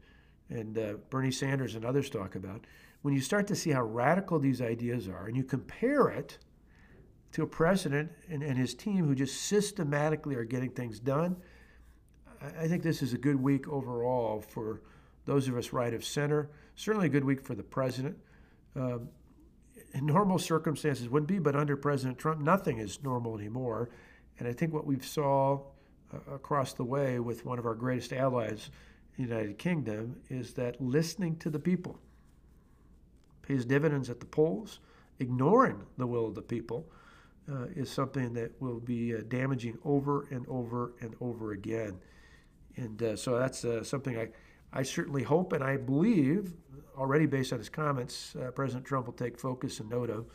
and, 0.50 0.58
and 0.58 0.78
uh, 0.78 0.94
Bernie 1.10 1.30
Sanders 1.30 1.74
and 1.74 1.84
others 1.84 2.10
talk 2.10 2.34
about. 2.34 2.66
When 3.02 3.14
you 3.14 3.20
start 3.20 3.46
to 3.48 3.56
see 3.56 3.70
how 3.70 3.82
radical 3.82 4.38
these 4.38 4.62
ideas 4.62 5.08
are 5.08 5.26
and 5.26 5.36
you 5.36 5.44
compare 5.44 6.08
it 6.08 6.38
to 7.34 7.42
a 7.42 7.46
president 7.46 8.12
and, 8.30 8.44
and 8.44 8.56
his 8.56 8.74
team 8.74 9.04
who 9.04 9.14
just 9.14 9.42
systematically 9.42 10.36
are 10.36 10.44
getting 10.44 10.70
things 10.70 11.00
done. 11.00 11.36
I 12.40 12.68
think 12.68 12.84
this 12.84 13.02
is 13.02 13.12
a 13.12 13.18
good 13.18 13.42
week 13.42 13.66
overall 13.66 14.40
for 14.40 14.82
those 15.24 15.48
of 15.48 15.56
us 15.56 15.72
right 15.72 15.92
of 15.92 16.04
center. 16.04 16.50
Certainly 16.76 17.06
a 17.06 17.10
good 17.10 17.24
week 17.24 17.44
for 17.44 17.56
the 17.56 17.62
president. 17.64 18.16
Um, 18.76 19.08
in 19.94 20.06
normal 20.06 20.38
circumstances 20.38 21.08
wouldn't 21.08 21.28
be, 21.28 21.40
but 21.40 21.56
under 21.56 21.76
President 21.76 22.18
Trump, 22.18 22.40
nothing 22.40 22.78
is 22.78 23.02
normal 23.02 23.36
anymore. 23.36 23.90
And 24.38 24.48
I 24.48 24.52
think 24.52 24.72
what 24.72 24.86
we've 24.86 25.04
saw 25.04 25.60
uh, 26.12 26.34
across 26.34 26.72
the 26.72 26.84
way 26.84 27.18
with 27.18 27.44
one 27.44 27.58
of 27.58 27.66
our 27.66 27.74
greatest 27.74 28.12
allies, 28.12 28.70
the 29.16 29.22
United 29.22 29.58
Kingdom, 29.58 30.16
is 30.28 30.54
that 30.54 30.80
listening 30.80 31.36
to 31.36 31.50
the 31.50 31.58
people 31.58 31.98
pays 33.42 33.64
dividends 33.64 34.10
at 34.10 34.20
the 34.20 34.26
polls, 34.26 34.80
ignoring 35.18 35.82
the 35.98 36.06
will 36.06 36.26
of 36.26 36.34
the 36.34 36.42
people 36.42 36.86
uh, 37.50 37.66
is 37.76 37.90
something 37.90 38.32
that 38.32 38.50
will 38.60 38.80
be 38.80 39.14
uh, 39.14 39.20
damaging 39.28 39.78
over 39.84 40.26
and 40.30 40.46
over 40.48 40.94
and 41.00 41.14
over 41.20 41.52
again. 41.52 41.98
And 42.76 43.02
uh, 43.02 43.16
so 43.16 43.38
that's 43.38 43.64
uh, 43.64 43.84
something 43.84 44.18
I, 44.18 44.28
I 44.72 44.82
certainly 44.82 45.22
hope 45.22 45.52
and 45.52 45.62
I 45.62 45.76
believe, 45.76 46.52
already 46.96 47.26
based 47.26 47.52
on 47.52 47.58
his 47.58 47.68
comments, 47.68 48.34
uh, 48.36 48.50
President 48.50 48.86
Trump 48.86 49.06
will 49.06 49.14
take 49.14 49.38
focus 49.38 49.80
and 49.80 49.88
note 49.90 50.10
of. 50.10 50.26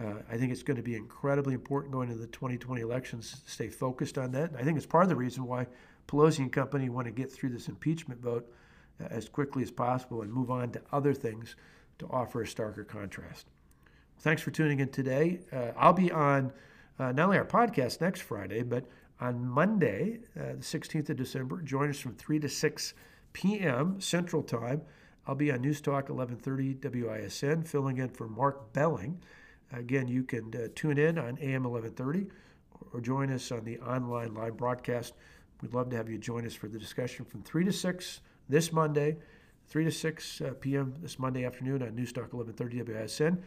Uh, 0.00 0.14
I 0.30 0.36
think 0.36 0.50
it's 0.50 0.62
going 0.62 0.76
to 0.76 0.82
be 0.82 0.96
incredibly 0.96 1.54
important 1.54 1.92
going 1.92 2.08
into 2.08 2.20
the 2.20 2.26
2020 2.28 2.80
elections 2.80 3.42
to 3.44 3.50
stay 3.50 3.68
focused 3.68 4.18
on 4.18 4.32
that. 4.32 4.50
And 4.50 4.58
I 4.58 4.62
think 4.62 4.76
it's 4.76 4.86
part 4.86 5.04
of 5.04 5.08
the 5.08 5.16
reason 5.16 5.46
why 5.46 5.66
Pelosi 6.08 6.40
and 6.40 6.52
company 6.52 6.88
want 6.88 7.06
to 7.06 7.12
get 7.12 7.30
through 7.30 7.50
this 7.50 7.68
impeachment 7.68 8.20
vote 8.20 8.52
as 9.00 9.28
quickly 9.28 9.62
as 9.62 9.70
possible 9.70 10.22
and 10.22 10.32
move 10.32 10.50
on 10.50 10.70
to 10.72 10.80
other 10.92 11.14
things 11.14 11.56
to 11.98 12.06
offer 12.08 12.42
a 12.42 12.46
starker 12.46 12.86
contrast. 12.86 13.46
Thanks 14.20 14.42
for 14.42 14.50
tuning 14.50 14.80
in 14.80 14.88
today. 14.88 15.40
Uh, 15.52 15.72
I'll 15.76 15.92
be 15.92 16.10
on 16.10 16.52
uh, 16.98 17.12
not 17.12 17.26
only 17.26 17.38
our 17.38 17.44
podcast 17.44 18.00
next 18.00 18.22
Friday, 18.22 18.62
but 18.62 18.86
on 19.20 19.44
Monday, 19.46 20.20
uh, 20.38 20.52
the 20.52 20.58
16th 20.58 21.10
of 21.10 21.16
December. 21.16 21.60
Join 21.62 21.90
us 21.90 21.98
from 21.98 22.14
3 22.14 22.38
to 22.40 22.48
6 22.48 22.94
p.m. 23.32 24.00
Central 24.00 24.42
Time. 24.42 24.82
I'll 25.26 25.34
be 25.34 25.50
on 25.50 25.60
News 25.60 25.80
Talk 25.80 26.08
1130 26.08 26.74
WISN, 26.74 27.62
filling 27.66 27.98
in 27.98 28.08
for 28.08 28.28
Mark 28.28 28.72
Belling. 28.72 29.20
Again, 29.78 30.08
you 30.08 30.22
can 30.22 30.52
uh, 30.54 30.68
tune 30.74 30.98
in 30.98 31.18
on 31.18 31.38
AM 31.40 31.64
1130 31.64 32.26
or 32.92 33.00
join 33.00 33.30
us 33.30 33.50
on 33.50 33.64
the 33.64 33.78
online 33.80 34.34
live 34.34 34.56
broadcast. 34.56 35.14
We'd 35.62 35.74
love 35.74 35.90
to 35.90 35.96
have 35.96 36.08
you 36.08 36.18
join 36.18 36.46
us 36.46 36.54
for 36.54 36.68
the 36.68 36.78
discussion 36.78 37.24
from 37.24 37.42
3 37.42 37.64
to 37.64 37.72
6 37.72 38.20
this 38.48 38.72
Monday, 38.72 39.16
3 39.68 39.84
to 39.84 39.90
6 39.90 40.40
uh, 40.40 40.52
p.m. 40.60 40.94
this 41.00 41.18
Monday 41.18 41.44
afternoon 41.44 41.82
on 41.82 41.90
Newstalk 41.90 42.32
1130 42.32 42.82
WSN. 42.84 43.38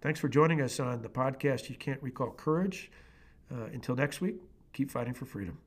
Thanks 0.00 0.18
for 0.18 0.28
joining 0.28 0.60
us 0.60 0.80
on 0.80 1.02
the 1.02 1.08
podcast. 1.08 1.68
You 1.68 1.76
can't 1.76 2.02
recall 2.02 2.30
courage. 2.30 2.90
Uh, 3.50 3.66
until 3.66 3.94
next 3.94 4.20
week, 4.20 4.36
keep 4.72 4.90
fighting 4.90 5.14
for 5.14 5.26
freedom. 5.26 5.58